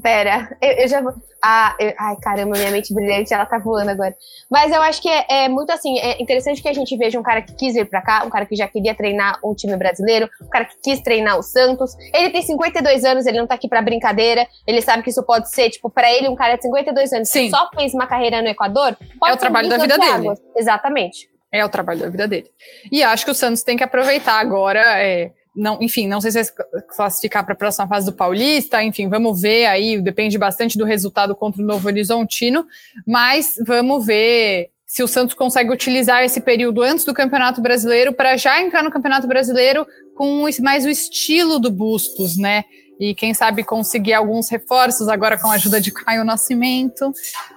Pera, 0.00 0.56
eu, 0.60 0.70
eu 0.70 0.88
já 0.88 1.00
vou. 1.02 1.12
Ah, 1.44 1.76
eu, 1.78 1.92
ai, 1.98 2.16
caramba, 2.22 2.56
minha 2.56 2.70
mente 2.70 2.94
brilhante, 2.94 3.34
ela 3.34 3.44
tá 3.44 3.58
voando 3.58 3.90
agora. 3.90 4.14
Mas 4.50 4.72
eu 4.72 4.80
acho 4.80 5.02
que 5.02 5.08
é, 5.08 5.44
é, 5.44 5.48
muito 5.48 5.70
assim, 5.70 5.98
é 5.98 6.22
interessante 6.22 6.62
que 6.62 6.68
a 6.68 6.72
gente 6.72 6.96
veja 6.96 7.18
um 7.18 7.22
cara 7.22 7.42
que 7.42 7.54
quis 7.54 7.74
vir 7.74 7.86
pra 7.86 8.00
cá, 8.00 8.24
um 8.24 8.30
cara 8.30 8.46
que 8.46 8.56
já 8.56 8.66
queria 8.66 8.94
treinar 8.94 9.38
um 9.44 9.54
time 9.54 9.76
brasileiro, 9.76 10.30
um 10.40 10.48
cara 10.48 10.64
que 10.64 10.76
quis 10.82 11.00
treinar 11.00 11.38
o 11.38 11.42
Santos. 11.42 11.94
Ele 12.14 12.30
tem 12.30 12.40
52 12.40 13.04
anos, 13.04 13.26
ele 13.26 13.38
não 13.38 13.46
tá 13.46 13.56
aqui 13.56 13.68
pra 13.68 13.82
brincadeira, 13.82 14.46
ele 14.66 14.80
sabe 14.80 15.02
que 15.02 15.10
isso 15.10 15.22
pode 15.24 15.50
ser, 15.50 15.68
tipo, 15.68 15.90
pra 15.90 16.10
ele, 16.10 16.28
um 16.28 16.36
cara 16.36 16.56
de 16.56 16.62
52 16.62 17.12
anos 17.12 17.28
Sim. 17.28 17.44
que 17.44 17.50
só 17.50 17.68
fez 17.74 17.92
uma 17.92 18.06
carreira 18.06 18.40
no 18.40 18.48
Equador, 18.48 18.96
pode 19.18 19.32
É 19.32 19.34
o 19.34 19.38
trabalho 19.38 19.68
da 19.68 19.76
vida 19.76 19.98
dele. 19.98 20.32
Exatamente. 20.56 21.28
É 21.52 21.62
o 21.62 21.68
trabalho 21.68 22.00
da 22.00 22.08
vida 22.08 22.26
dele. 22.26 22.50
E 22.90 23.02
acho 23.02 23.26
que 23.26 23.30
o 23.30 23.34
Santos 23.34 23.62
tem 23.62 23.76
que 23.76 23.84
aproveitar 23.84 24.40
agora. 24.40 24.80
É 25.02 25.32
não, 25.54 25.78
enfim, 25.82 26.08
não 26.08 26.20
sei 26.20 26.30
se 26.30 26.42
vai 26.42 26.82
classificar 26.88 27.44
para 27.44 27.54
a 27.54 27.56
próxima 27.56 27.86
fase 27.86 28.06
do 28.06 28.12
Paulista, 28.12 28.82
enfim, 28.82 29.08
vamos 29.08 29.40
ver 29.40 29.66
aí, 29.66 30.00
depende 30.00 30.38
bastante 30.38 30.78
do 30.78 30.84
resultado 30.84 31.34
contra 31.34 31.62
o 31.62 31.64
Novo 31.64 31.86
Horizontino, 31.86 32.66
mas 33.06 33.54
vamos 33.66 34.06
ver 34.06 34.70
se 34.86 35.02
o 35.02 35.08
Santos 35.08 35.34
consegue 35.34 35.72
utilizar 35.72 36.22
esse 36.22 36.40
período 36.40 36.82
antes 36.82 37.04
do 37.04 37.14
Campeonato 37.14 37.62
Brasileiro 37.62 38.12
para 38.12 38.36
já 38.36 38.60
entrar 38.60 38.82
no 38.82 38.90
Campeonato 38.90 39.26
Brasileiro 39.26 39.86
com 40.14 40.44
mais 40.60 40.84
o 40.84 40.90
estilo 40.90 41.58
do 41.58 41.70
Bustos, 41.70 42.36
né? 42.36 42.64
E 43.00 43.14
quem 43.14 43.32
sabe 43.32 43.64
conseguir 43.64 44.12
alguns 44.12 44.50
reforços 44.50 45.08
agora 45.08 45.40
com 45.40 45.48
a 45.48 45.54
ajuda 45.54 45.80
de 45.80 45.90
Caio 45.90 46.24
Nascimento 46.24 47.10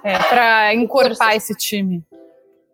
é, 0.03 0.17
para 0.17 0.73
encorpar 0.73 1.35
esse 1.35 1.53
time. 1.55 2.03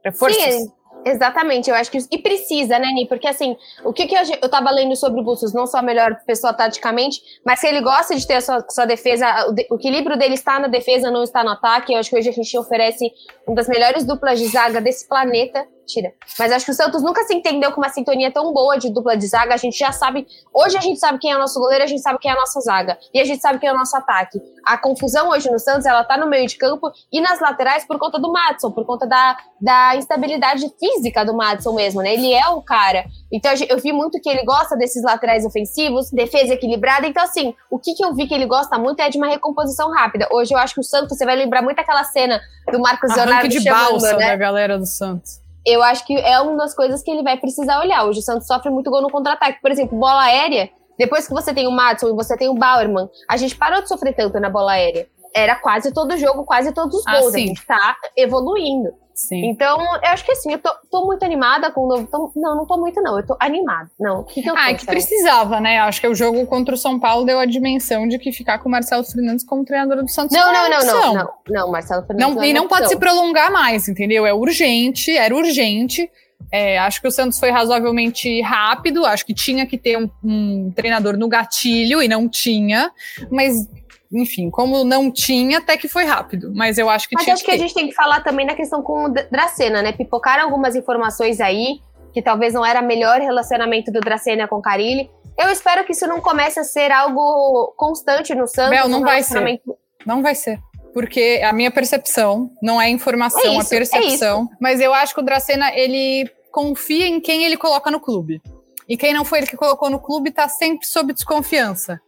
Reforços? 0.06 0.44
Sim, 0.44 0.72
Exatamente, 1.06 1.70
eu 1.70 1.76
acho 1.76 1.90
que. 1.90 1.98
E 2.12 2.18
precisa, 2.20 2.78
né, 2.78 2.88
Ni? 2.94 3.08
Porque 3.08 3.28
assim, 3.28 3.56
o 3.84 3.92
que, 3.92 4.06
que 4.06 4.16
eu, 4.16 4.22
eu 4.42 4.50
tava 4.50 4.70
lendo 4.70 4.96
sobre 4.96 5.20
o 5.20 5.24
Bustos, 5.24 5.54
não 5.54 5.66
só 5.66 5.80
a 5.80 5.82
melhor 5.82 6.16
pessoa 6.26 6.54
taticamente, 6.54 7.22
mas 7.46 7.60
que 7.60 7.68
ele 7.68 7.82
gosta 7.82 8.16
de 8.16 8.26
ter 8.26 8.36
a 8.36 8.42
sua, 8.42 8.66
sua 8.70 8.86
defesa, 8.86 9.48
o, 9.48 9.54
de, 9.54 9.68
o, 9.72 9.76
equilíbrio 9.76 10.18
dele 10.18 10.36
está 10.36 10.60
na 10.60 10.68
defesa, 10.68 11.10
não 11.10 11.24
está 11.24 11.44
no 11.44 11.52
ataque. 11.52 11.94
Eu 11.94 12.00
acho 12.00 12.10
que 12.10 12.18
hoje 12.18 12.30
a 12.30 12.34
gente 12.34 12.58
oferece 12.58 13.12
uma 13.48 13.56
das 13.56 13.68
melhores 13.68 14.06
duplas 14.06 14.40
de 14.40 14.48
zaga 14.48 14.80
desse 14.80 15.08
planeta 15.08 15.66
mentira. 15.92 16.14
Mas 16.40 16.52
acho 16.52 16.66
que 16.66 16.72
o 16.72 16.74
Santos 16.74 17.02
nunca 17.04 17.24
se 17.24 17.34
entendeu 17.34 17.72
com 17.72 17.82
uma 17.82 17.90
sintonia 17.90 18.32
tão 18.32 18.54
boa 18.54 18.78
de 18.78 18.90
dupla 18.90 19.18
de 19.18 19.28
zaga. 19.28 19.54
A 19.54 19.58
gente 19.58 19.78
já 19.78 19.92
sabe. 19.92 20.26
Hoje 20.54 20.78
a 20.78 20.82
gente 20.82 21.00
sabe 21.00 21.20
quem 21.20 21.32
é 21.32 21.36
o 21.36 21.40
nosso 21.40 21.60
goleiro, 21.60 21.84
a 21.84 21.88
gente 21.88 22.02
sabe 22.02 22.20
quem 22.20 22.32
é 22.32 22.34
a 22.34 22.38
nossa 22.38 22.60
zaga. 22.62 22.98
E 23.14 23.20
a 23.20 23.26
gente 23.26 23.42
sabe 23.42 23.60
quem 23.60 23.70
é 23.70 23.74
o 23.74 23.78
nosso 23.78 23.96
ataque. 23.98 24.42
A 24.66 24.78
confusão 24.78 25.30
hoje 25.30 25.50
no 25.52 25.60
Santos, 25.60 25.86
ela 25.86 26.04
tá 26.04 26.18
no 26.18 26.28
meio 26.28 26.48
de 26.48 26.56
campo 26.58 26.92
e 27.12 27.20
nas 27.20 27.40
laterais 27.40 27.86
por 27.86 27.98
conta 28.00 28.20
do 28.20 28.32
Madison, 28.32 28.72
por 28.72 28.86
conta 28.86 29.06
da, 29.08 29.38
da 29.60 29.96
instabilidade 29.96 30.72
física 30.80 31.26
do 31.26 31.36
Madison 31.36 31.74
mesmo, 31.74 32.02
né? 32.02 32.14
Ele 32.14 32.34
é 32.34 32.48
o 32.50 32.62
cara. 32.62 33.06
Então 33.32 33.52
eu 33.70 33.78
vi 33.78 33.92
muito 33.92 34.20
que 34.22 34.30
ele 34.30 34.44
gosta 34.44 34.76
desses 34.76 35.04
laterais 35.04 35.46
ofensivos, 35.46 36.12
defesa 36.12 36.54
equilibrada. 36.54 37.08
Então, 37.08 37.24
assim, 37.24 37.54
o 37.70 37.80
que, 37.80 37.94
que 37.94 38.04
eu 38.04 38.14
vi 38.14 38.28
que 38.28 38.34
ele 38.34 38.46
gosta 38.46 38.78
muito 38.78 39.02
é 39.02 39.10
de 39.10 39.18
uma 39.18 39.28
recomposição 39.28 39.92
rápida. 39.92 40.28
Hoje 40.32 40.54
eu 40.54 40.58
acho 40.58 40.74
que 40.74 40.82
o 40.82 40.84
Santos, 40.84 41.18
você 41.18 41.26
vai 41.26 41.36
lembrar 41.36 41.62
muito 41.62 41.80
aquela 41.80 42.04
cena 42.04 42.40
do 42.72 42.80
Marcos 42.80 43.10
Arranque 43.12 43.26
Leonardo 43.26 43.50
de 43.50 43.62
chamando, 43.62 43.90
balsa 43.90 44.18
né? 44.18 44.28
da 44.28 44.36
galera 44.36 44.78
do 44.78 44.86
Santos 44.86 45.42
eu 45.66 45.82
acho 45.84 46.06
que 46.06 46.16
é 46.18 46.40
uma 46.42 46.58
das 46.58 46.76
coisas 46.76 47.02
que 47.04 47.12
ele 47.12 47.24
vai 47.24 47.38
precisar 47.38 47.80
olhar. 47.80 48.06
Hoje 48.06 48.20
o 48.20 48.24
Santos 48.24 48.48
sofre 48.48 48.70
muito 48.70 48.90
gol 48.90 49.02
no 49.02 49.10
contra-ataque. 49.10 49.62
Por 49.62 49.72
exemplo, 49.72 49.98
bola 49.98 50.24
aérea, 50.24 50.70
depois 50.98 51.28
que 51.28 51.34
você 51.34 51.54
tem 51.54 51.68
o 51.68 51.72
Madison 51.72 52.10
e 52.10 52.14
você 52.14 52.36
tem 52.38 52.50
o 52.50 52.54
Bauerman, 52.56 53.10
a 53.30 53.38
gente 53.38 53.56
parou 53.56 53.82
de 53.82 53.88
sofrer 53.88 54.16
tanto 54.16 54.40
na 54.40 54.50
bola 54.50 54.74
aérea. 54.74 55.08
Era 55.34 55.56
quase 55.56 55.94
todo 55.94 56.18
jogo, 56.18 56.44
quase 56.44 56.74
todos 56.74 56.96
os 57.00 57.08
Ah, 57.08 57.20
gols. 57.20 57.28
a 57.34 57.38
sim. 57.38 57.48
gente 57.48 57.66
tá 57.66 57.96
evoluindo. 58.18 58.90
Sim. 59.28 59.46
Então, 59.52 59.80
eu 59.80 60.10
acho 60.10 60.26
que 60.26 60.32
assim, 60.32 60.52
eu 60.54 60.58
tô, 60.58 60.70
tô 60.90 61.06
muito 61.06 61.24
animada 61.24 61.72
com 61.72 61.82
o 61.82 61.88
novo. 61.88 62.08
tô- 62.08 62.32
não, 62.36 62.56
não 62.56 62.66
tô 62.66 62.76
muito, 62.78 63.00
não. 63.02 63.18
Eu 63.20 63.26
tô 63.26 63.38
animada. 63.40 63.90
Não, 64.00 64.22
o 64.22 64.24
que, 64.24 64.42
que 64.42 64.50
eu 64.50 64.54
tô? 64.54 64.60
Ah, 64.60 64.72
é 64.72 64.74
que 64.74 64.86
precisava, 64.86 65.60
né? 65.60 65.78
Acho 65.80 66.02
que 66.02 66.08
o 66.08 66.16
jogo 66.16 66.46
contra 66.48 66.74
o 66.74 66.78
São 66.78 67.00
Paulo 67.00 67.24
deu 67.24 67.40
a 67.40 67.46
dimensão 67.46 68.08
de 68.08 68.18
que 68.18 68.32
ficar 68.32 68.58
com 68.60 68.68
o 68.68 68.72
Marcelo 68.72 69.04
Fernandes 69.04 69.46
como 69.46 69.64
treinador 69.64 69.98
do 69.98 70.10
Santos 70.10 70.36
Não, 70.36 70.50
é 70.50 70.54
não, 70.54 70.60
uma 70.60 70.70
não, 70.70 70.86
não, 70.86 71.14
não. 71.14 71.34
Não, 71.50 71.72
Marcelo 71.72 72.06
Fernandes. 72.06 72.36
Não, 72.36 72.42
é 72.44 72.48
e 72.48 72.54
não 72.54 72.68
pode 72.68 72.88
se 72.90 72.98
prolongar 72.98 73.52
mais, 73.52 73.88
entendeu? 73.88 74.26
É 74.26 74.34
urgente, 74.34 75.16
era 75.16 75.36
urgente. 75.36 76.10
É, 76.52 76.80
acho 76.80 77.00
que 77.00 77.08
o 77.08 77.12
Santos 77.12 77.40
foi 77.40 77.50
razoavelmente 77.52 78.42
rápido. 78.42 79.06
Acho 79.06 79.26
que 79.26 79.34
tinha 79.34 79.66
que 79.66 79.78
ter 79.78 79.98
um, 79.98 80.10
um 80.24 80.72
treinador 80.76 81.16
no 81.18 81.30
gatilho 81.30 82.02
e 82.02 82.08
não 82.08 82.28
tinha. 82.28 82.92
Mas, 83.30 83.70
enfim, 84.12 84.50
como 84.50 84.84
não 84.84 85.12
tinha, 85.12 85.60
até 85.60 85.78
que 85.78 85.88
foi 85.88 86.04
rápido. 86.04 86.52
Mas 86.54 86.78
eu 86.78 86.90
acho 86.90 87.08
que 87.08 87.16
Mas 87.16 87.24
tinha 87.24 87.34
acho 87.34 87.44
que 87.44 87.52
a 87.52 87.54
ter. 87.54 87.60
gente 87.60 87.74
tem 87.74 87.88
que 87.88 87.96
falar 87.96 88.22
também 88.22 88.46
da 88.46 88.56
questão 88.56 88.82
com 88.82 89.06
o 89.06 89.10
Dracena, 89.10 89.82
né? 89.82 89.92
Pipocaram 89.92 90.44
algumas 90.44 90.76
informações 90.76 91.40
aí, 91.40 91.80
que 92.14 92.22
talvez 92.22 92.54
não 92.54 92.66
era 92.66 92.82
melhor 92.82 93.20
relacionamento 93.22 93.92
do 93.92 94.00
Dracena 94.02 94.48
com 94.48 94.58
o 94.58 94.62
Carilli. 94.62 95.10
Eu 95.38 95.50
espero 95.50 95.86
que 95.86 95.94
isso 95.94 96.06
não 96.08 96.20
comece 96.20 96.60
a 96.60 96.64
ser 96.64 96.92
algo 96.92 97.74
constante 97.78 98.36
no 98.36 98.48
Santos. 98.48 98.70
Bel, 98.72 98.90
não 98.90 99.00
um 99.00 99.04
vai 99.04 99.24
ser. 99.24 99.62
Não 100.06 100.22
vai 100.22 100.36
ser. 100.36 100.60
Porque 100.94 101.42
a 101.44 101.54
minha 101.54 101.72
percepção, 101.72 102.50
não 102.62 102.82
é 102.82 102.90
informação, 102.90 103.40
É 103.42 103.56
é, 103.56 103.58
isso, 103.60 103.74
é 103.74 103.78
percepção. 103.78 104.50
mas 104.60 104.82
eu 104.82 104.94
acho 104.94 105.14
que 105.16 105.22
o 105.22 105.24
Dracena, 105.24 105.72
ele 105.74 106.30
confia 106.52 107.08
em 107.08 107.22
quem 107.22 107.46
ele 107.46 107.56
coloca 107.56 107.90
no 107.90 108.00
clube. 108.02 108.42
E 108.90 108.98
quem 108.98 109.14
não 109.14 109.24
foi 109.24 109.40
ele 109.40 109.48
que 109.48 109.56
colocou 109.56 109.90
no 109.90 110.02
clube 110.02 110.32
tá 110.32 110.50
sempre 110.50 110.86
sob 110.86 111.14
desconfiança. 111.14 112.02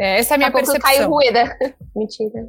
É, 0.00 0.18
essa 0.18 0.32
é 0.32 0.36
a 0.36 0.38
minha 0.38 0.48
a 0.48 0.50
o 0.50 0.54
percepção. 0.54 1.10
Rueda. 1.10 1.58
Mentira. 1.94 2.48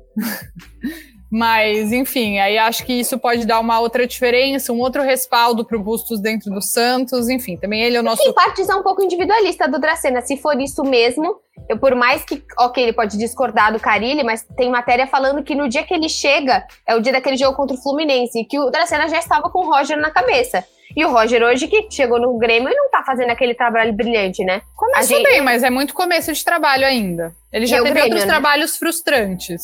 Mas, 1.30 1.92
enfim, 1.92 2.40
aí 2.40 2.58
acho 2.58 2.86
que 2.86 2.94
isso 2.94 3.18
pode 3.18 3.46
dar 3.46 3.60
uma 3.60 3.80
outra 3.80 4.08
diferença, 4.08 4.72
um 4.72 4.80
outro 4.80 5.02
respaldo 5.02 5.66
pro 5.66 5.82
Bustos 5.82 6.22
dentro 6.22 6.50
do 6.50 6.62
Santos. 6.62 7.28
Enfim, 7.28 7.58
também 7.58 7.82
ele 7.82 7.98
é 7.98 8.00
o 8.00 8.04
nosso. 8.04 8.22
Em 8.28 8.34
partes 8.34 8.70
é 8.70 8.76
um 8.76 8.84
pouco 8.84 9.04
individualista 9.04 9.68
do 9.68 9.80
Dracena. 9.80 10.22
Se 10.22 10.38
for 10.38 10.60
isso 10.60 10.82
mesmo, 10.84 11.38
eu, 11.70 11.78
por 11.78 11.94
mais 11.94 12.24
que, 12.24 12.42
ok, 12.58 12.84
ele 12.84 12.94
pode 12.94 13.18
discordar 13.18 13.74
do 13.74 13.80
Carilli, 13.80 14.24
mas 14.24 14.46
tem 14.56 14.70
matéria 14.70 15.08
falando 15.08 15.44
que 15.44 15.56
no 15.56 15.68
dia 15.68 15.84
que 15.84 15.94
ele 15.94 16.08
chega, 16.08 16.66
é 16.88 16.96
o 16.96 17.02
dia 17.02 17.12
daquele 17.12 17.38
jogo 17.38 17.56
contra 17.56 17.76
o 17.76 17.82
Fluminense, 17.82 18.46
que 18.46 18.60
o 18.60 18.70
Dracena 18.70 19.10
já 19.10 19.20
estava 19.20 19.50
com 19.50 19.60
o 19.60 19.70
Roger 19.70 19.98
na 19.98 20.12
cabeça. 20.12 20.66
E 20.96 21.06
o 21.06 21.12
Roger 21.12 21.42
hoje 21.44 21.68
que 21.68 21.88
chegou 21.90 22.20
no 22.20 22.38
Grêmio 22.38 22.70
e 22.70 22.76
não 22.76 22.90
tá 22.90 23.04
fazendo 23.04 23.30
aquele 23.30 23.54
trabalho 23.54 23.94
brilhante, 23.94 24.44
né? 24.44 24.62
Começou 24.76 25.18
gente- 25.18 25.30
bem, 25.30 25.42
mas 25.42 25.64
é 25.64 25.70
muito 25.70 25.94
começo 25.94 26.32
de 26.34 26.44
trabalho 26.44 26.86
ainda. 26.86 27.34
Ele 27.52 27.66
já 27.66 27.78
E 27.78 27.80
o 27.80 27.84
teve 27.84 27.94
Grêmio, 27.94 28.10
outros 28.12 28.26
né? 28.26 28.32
trabalhos 28.32 28.78
frustrantes. 28.78 29.62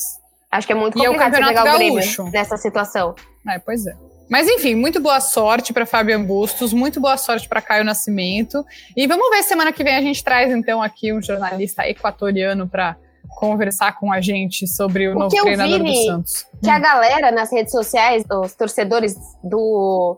Acho 0.52 0.66
que 0.68 0.74
é 0.74 0.76
muito 0.76 0.98
E 0.98 1.06
é 1.06 1.10
o 1.10 1.14
complicado 1.14 1.48
pegar 1.48 1.74
o 1.74 1.78
Grêmio 1.78 2.02
nessa 2.32 2.58
situação. 2.58 3.16
É, 3.50 3.60
pois 3.60 3.86
é. 3.86 3.94
Mas 4.30 4.48
enfim, 4.48 4.76
muito 4.76 5.00
boa 5.00 5.22
sorte 5.22 5.72
para 5.72 5.86
Fabian 5.86 6.22
Bustos, 6.22 6.74
muito 6.74 7.00
boa 7.00 7.16
sorte 7.16 7.48
para 7.48 7.62
Caio 7.62 7.84
Nascimento. 7.86 8.66
E 8.96 9.08
vamos 9.08 9.30
ver 9.30 9.44
semana 9.44 9.72
que 9.72 9.84
vem 9.84 9.96
a 9.96 10.02
gente 10.02 10.22
traz 10.24 10.52
então 10.52 10.82
aqui 10.82 11.14
um 11.14 11.22
jornalista 11.22 11.88
equatoriano 11.88 12.68
para 12.68 12.98
conversar 13.38 13.98
com 13.98 14.12
a 14.12 14.20
gente 14.20 14.68
sobre 14.68 15.08
o, 15.08 15.12
O 15.16 15.20
novo 15.20 15.36
eu 15.38 15.46
vi, 15.46 15.54
treinador 15.56 15.80
do 15.84 15.96
Santos. 16.04 16.46
Que 16.62 16.70
a 16.70 16.80
galera 16.80 17.32
nas 17.32 17.52
redes 17.52 17.72
sociais, 17.72 18.24
os 18.30 18.54
torcedores 18.54 19.16
do. 19.44 20.18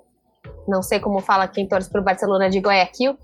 Não 0.69 0.83
sei 0.83 0.99
como 0.99 1.19
fala 1.19 1.47
quem 1.47 1.67
torce 1.67 1.89
pro 1.89 2.03
Barcelona 2.03 2.49
de 2.49 2.59
Guayaquil, 2.59 3.17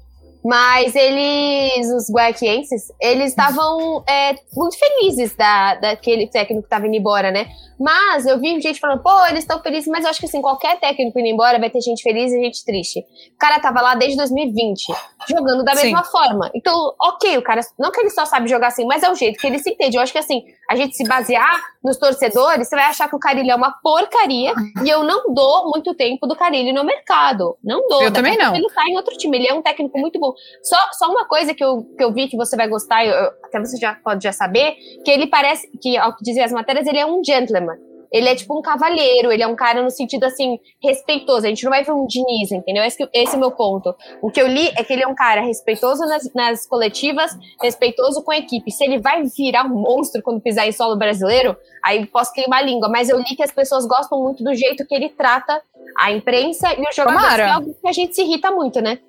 mas 0.45 0.95
eles, 0.95 1.91
os 1.91 2.07
guayaquienses, 2.07 2.93
eles 3.01 3.29
estavam 3.29 4.03
é, 4.07 4.35
muito 4.55 4.77
felizes 4.77 5.35
da, 5.35 5.73
daquele 5.73 6.27
técnico 6.27 6.61
que 6.61 6.69
tava 6.69 6.85
indo 6.85 6.95
embora, 6.95 7.31
né? 7.31 7.47
Mas 7.79 8.27
eu 8.27 8.39
vi 8.39 8.61
gente 8.61 8.79
falando, 8.79 9.01
pô, 9.01 9.25
eles 9.25 9.39
estão 9.39 9.59
felizes, 9.59 9.87
mas 9.87 10.03
eu 10.03 10.11
acho 10.11 10.19
que 10.19 10.27
assim, 10.27 10.41
qualquer 10.41 10.79
técnico 10.79 11.19
indo 11.19 11.27
embora 11.29 11.59
vai 11.59 11.71
ter 11.71 11.81
gente 11.81 12.03
feliz 12.03 12.31
e 12.31 12.39
gente 12.39 12.63
triste. 12.63 12.99
O 12.99 13.37
cara 13.39 13.59
tava 13.59 13.81
lá 13.81 13.95
desde 13.95 14.17
2020, 14.17 14.93
jogando 15.27 15.63
da 15.63 15.75
Sim. 15.75 15.85
mesma 15.85 16.03
forma. 16.03 16.51
Então, 16.53 16.93
ok, 17.01 17.37
o 17.37 17.41
cara, 17.41 17.61
não 17.79 17.91
que 17.91 18.01
ele 18.01 18.11
só 18.11 18.23
sabe 18.23 18.47
jogar 18.47 18.67
assim, 18.67 18.85
mas 18.85 19.01
é 19.01 19.09
o 19.09 19.15
jeito 19.15 19.39
que 19.39 19.47
ele 19.47 19.57
se 19.57 19.71
entende. 19.71 19.97
Eu 19.97 20.03
acho 20.03 20.13
que 20.13 20.19
assim, 20.19 20.43
a 20.69 20.75
gente 20.75 20.95
se 20.95 21.03
basear 21.05 21.59
nos 21.83 21.97
torcedores, 21.97 22.67
você 22.67 22.75
vai 22.75 22.85
achar 22.85 23.09
que 23.09 23.15
o 23.15 23.19
Carilli 23.19 23.49
é 23.49 23.55
uma 23.55 23.71
porcaria 23.83 24.53
e 24.83 24.89
eu 24.89 25.03
não 25.03 25.33
dou 25.33 25.69
muito 25.69 25.93
tempo 25.95 26.27
do 26.27 26.35
Carilli 26.35 26.71
no 26.71 26.83
mercado. 26.83 27.57
Não 27.63 27.87
dou. 27.87 28.03
Eu 28.03 28.09
a 28.09 28.11
também 28.11 28.37
pouco 28.37 28.51
não. 28.51 28.55
Ele 28.55 28.69
tá 28.69 28.87
em 28.87 28.95
outro 28.95 29.17
time, 29.17 29.37
ele 29.37 29.47
é 29.47 29.53
um 29.53 29.61
técnico 29.61 29.97
muito 29.99 30.19
bom. 30.19 30.34
Só, 30.63 30.77
só 30.93 31.09
uma 31.11 31.25
coisa 31.25 31.53
que 31.53 31.63
eu, 31.63 31.83
que 31.97 32.03
eu 32.03 32.11
vi 32.13 32.27
que 32.27 32.37
você 32.37 32.55
vai 32.55 32.67
gostar, 32.67 33.05
eu- 33.05 33.13
eu- 33.13 33.31
até 33.43 33.59
você 33.59 33.77
já 33.77 33.95
pode 33.95 34.23
já 34.23 34.31
saber, 34.31 34.75
que 35.03 35.11
ele 35.11 35.27
parece, 35.27 35.67
que 35.81 35.97
ao 35.97 36.15
que 36.15 36.23
dizem 36.23 36.43
as 36.43 36.51
matérias, 36.51 36.87
ele 36.87 36.97
é 36.99 37.05
um 37.05 37.23
gentleman. 37.23 37.75
Ele 38.11 38.29
é 38.29 38.35
tipo 38.35 38.57
um 38.57 38.61
cavalheiro, 38.61 39.29
ele 39.29 39.43
é 39.43 39.47
um 39.47 39.55
cara 39.57 39.81
no 39.81 39.89
sentido 39.89 40.23
assim, 40.23 40.57
respeitoso. 40.81 41.45
A 41.45 41.49
gente 41.49 41.63
não 41.65 41.71
vai 41.71 41.83
ver 41.83 41.91
um 41.91 42.05
Diniz, 42.07 42.49
entendeu? 42.51 42.81
Esse, 42.83 43.05
esse 43.13 43.33
é 43.33 43.35
o 43.35 43.39
meu 43.39 43.51
ponto. 43.51 43.93
O 44.21 44.29
que 44.31 44.39
eu 44.41 44.47
li 44.47 44.69
é 44.77 44.83
que 44.85 44.93
ele 44.93 45.03
é 45.03 45.07
um 45.07 45.15
cara 45.15 45.41
respeitoso 45.41 46.05
nas, 46.05 46.33
nas 46.33 46.65
coletivas, 46.65 47.31
respeitoso 47.61 48.23
com 48.23 48.31
a 48.31 48.37
equipe. 48.37 48.71
Se 48.71 48.85
ele 48.85 48.99
vai 48.99 49.23
virar 49.23 49.65
um 49.65 49.75
monstro 49.81 50.21
quando 50.21 50.39
pisar 50.39 50.65
em 50.65 50.71
solo 50.71 50.95
brasileiro, 50.95 51.57
aí 51.83 52.05
posso 52.05 52.31
queimar 52.31 52.59
a 52.59 52.65
língua. 52.65 52.87
Mas 52.87 53.09
eu 53.09 53.17
li 53.17 53.35
que 53.35 53.43
as 53.43 53.51
pessoas 53.51 53.85
gostam 53.85 54.21
muito 54.21 54.43
do 54.45 54.53
jeito 54.53 54.85
que 54.85 54.95
ele 54.95 55.09
trata 55.09 55.61
a 55.99 56.11
imprensa 56.11 56.73
e 56.73 56.83
os 56.87 56.95
jogadores, 56.95 57.21
Tomara. 57.23 57.43
que 57.43 57.49
é 57.49 57.53
algo 57.53 57.73
que 57.81 57.87
a 57.87 57.91
gente 57.91 58.15
se 58.15 58.21
irrita 58.21 58.49
muito, 58.51 58.79
né? 58.81 58.99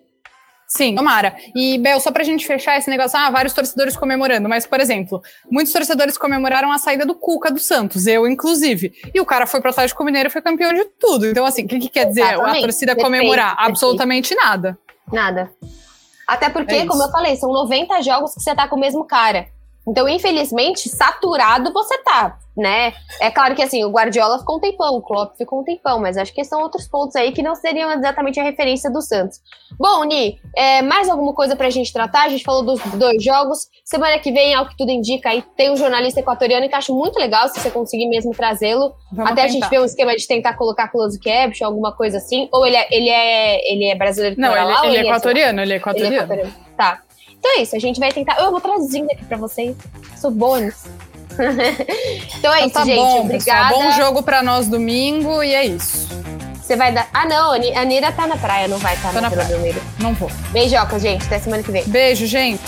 Sim, 0.68 0.96
tomara. 0.96 1.37
E, 1.55 1.79
Bel, 1.79 2.00
só 2.00 2.11
pra 2.11 2.24
gente 2.24 2.44
fechar 2.46 2.76
esse 2.76 2.90
negócio, 2.90 3.16
ah, 3.18 3.31
vários 3.31 3.55
torcedores 3.55 3.96
comemorando, 3.96 4.48
mas, 4.48 4.66
por 4.66 4.81
exemplo, 4.81 5.22
muitos 5.50 5.72
torcedores 5.72 6.18
comemoraram 6.18 6.72
a 6.72 6.79
saída 6.79 7.07
do 7.07 7.14
Cuca 7.14 7.50
do 7.52 7.61
Santos, 7.61 8.07
eu 8.07 8.26
inclusive. 8.26 8.92
E 9.14 9.20
o 9.20 9.24
cara 9.24 9.46
foi 9.46 9.61
pro 9.61 9.70
Atlético 9.70 10.02
Mineiro 10.05 10.29
e 10.29 10.33
foi 10.33 10.42
campeão 10.42 10.72
de 10.72 10.85
tudo. 10.98 11.26
Então, 11.26 11.46
assim, 11.46 11.64
o 11.64 11.68
que, 11.68 11.79
que 11.79 11.88
quer 11.88 12.07
dizer 12.07 12.22
a 12.22 12.33
Exatamente. 12.35 12.61
torcida 12.62 12.94
Perfeito, 12.96 13.05
comemorar? 13.05 13.50
perfeito. 13.50 13.68
Absolutamente 13.70 14.35
nada. 14.35 14.79
Nada. 15.12 15.50
Até 16.26 16.48
porque, 16.48 16.74
É 16.74 16.87
como 16.87 17.02
eu 17.02 17.11
falei, 17.11 17.37
são 17.37 17.52
90 17.52 18.02
jogos 18.02 18.35
que 18.35 18.40
você 18.40 18.52
tá 18.55 18.66
com 18.66 18.74
o 18.74 18.81
mesmo 18.81 19.05
cara. 19.07 19.46
Então, 19.88 20.09
infelizmente, 20.09 20.88
saturado 20.88 21.72
você 21.72 21.96
tá, 21.99 22.37
né? 22.57 22.92
É 23.20 23.31
claro 23.31 23.55
que 23.55 23.62
assim, 23.62 23.85
o 23.85 23.90
Guardiola 23.90 24.38
ficou 24.40 24.57
um 24.57 24.61
tempão, 24.61 24.96
o 24.96 25.01
Klopp 25.03 25.37
ficou 25.37 25.61
um 25.61 25.64
tempão, 25.64 26.01
mas 26.01 26.16
acho 26.16 26.35
que 26.35 26.42
são 26.44 26.61
outros 26.61 26.88
pontos 26.88 27.14
aí 27.14 27.31
que 27.31 27.40
não 27.42 27.55
seriam 27.55 27.92
exatamente 27.92 28.40
a 28.40 28.42
referência 28.42 28.90
do 28.90 29.01
Santos. 29.01 29.38
Bom, 29.79 30.03
Ni, 30.05 30.40
é, 30.57 30.83
mais 30.83 31.09
alguma 31.09 31.33
coisa 31.33 31.55
pra 31.55 31.70
gente 31.70 31.92
tratar? 31.92 32.25
A 32.25 32.29
gente 32.29 32.42
falou 32.42 32.64
dos 32.64 32.81
dois 32.94 33.22
jogos. 33.22 33.68
Semana 33.85 34.18
que 34.18 34.33
vem, 34.33 34.55
ao 34.55 34.66
que 34.68 34.77
tudo 34.77 34.90
indica, 34.90 35.29
aí 35.31 35.42
tem 35.57 35.70
um 35.70 35.77
jornalista 35.77 36.18
equatoriano 36.18 36.68
que 36.68 36.75
acho 36.75 36.92
muito 36.92 37.16
legal, 37.18 37.49
se 37.49 37.61
você 37.61 37.70
conseguir 37.70 38.09
mesmo 38.09 38.33
trazê-lo. 38.33 38.92
Até 39.18 39.42
a 39.42 39.46
gente 39.46 39.55
tentar. 39.61 39.68
ver 39.68 39.81
um 39.81 39.85
esquema 39.85 40.16
de 40.16 40.27
tentar 40.27 40.55
colocar 40.55 40.88
close 40.88 41.20
caption, 41.20 41.66
alguma 41.66 41.92
coisa 41.94 42.16
assim. 42.16 42.49
Ou 42.53 42.66
ele 42.66 42.77
é, 42.77 42.88
ele 42.90 43.09
é, 43.09 43.72
ele 43.72 43.85
é 43.85 43.94
brasileiro 43.94 44.35
Não, 44.38 44.51
ele, 44.57 44.64
lá, 44.64 44.81
ou 44.81 44.87
ele 44.87 44.96
é 44.96 45.03
de- 45.03 45.07
equatoriano, 45.09 45.61
ele 45.61 45.61
é 45.61 45.62
ele 45.64 45.72
é 45.75 45.77
equatoriano. 45.77 46.16
equatoriano. 46.16 46.55
Tá. 46.77 47.03
Então 47.38 47.59
é 47.59 47.62
isso, 47.62 47.77
a 47.77 47.79
gente 47.79 48.01
vai 48.01 48.12
tentar. 48.12 48.37
Eu 48.40 48.51
vou 48.51 48.61
traduzindo 48.61 49.11
aqui 49.11 49.25
pra 49.25 49.37
vocês. 49.37 49.77
Sou 50.20 50.31
bônus. 50.31 50.75
então 52.38 52.53
é 52.53 52.64
Então 52.64 52.66
isso, 52.66 52.70
tá 52.70 52.85
gente. 52.85 52.96
bom, 52.96 53.20
Obrigada. 53.22 53.68
pessoal. 53.68 53.83
Bom 53.83 53.92
jogo 53.96 54.22
pra 54.22 54.42
nós 54.42 54.66
domingo 54.66 55.42
e 55.42 55.55
é 55.55 55.64
isso. 55.66 56.07
Você 56.62 56.75
vai 56.75 56.90
dar. 56.92 57.09
Ah, 57.14 57.27
não, 57.27 57.53
a 57.53 57.59
Ni- 57.59 57.72
a 57.77 57.85
Nira 57.85 58.11
tá 58.11 58.27
na 58.27 58.37
praia, 58.37 58.66
não 58.66 58.79
vai 58.79 58.94
estar 58.96 59.12
Tô 59.12 59.20
na 59.20 59.29
Vila. 59.29 59.44
Belmiro. 59.44 59.81
Não 60.01 60.12
vou. 60.14 60.29
Beijoca, 60.51 60.99
gente. 60.99 61.25
Até 61.27 61.38
semana 61.38 61.62
que 61.62 61.70
vem. 61.70 61.85
Beijo, 61.85 62.27
gente. 62.27 62.61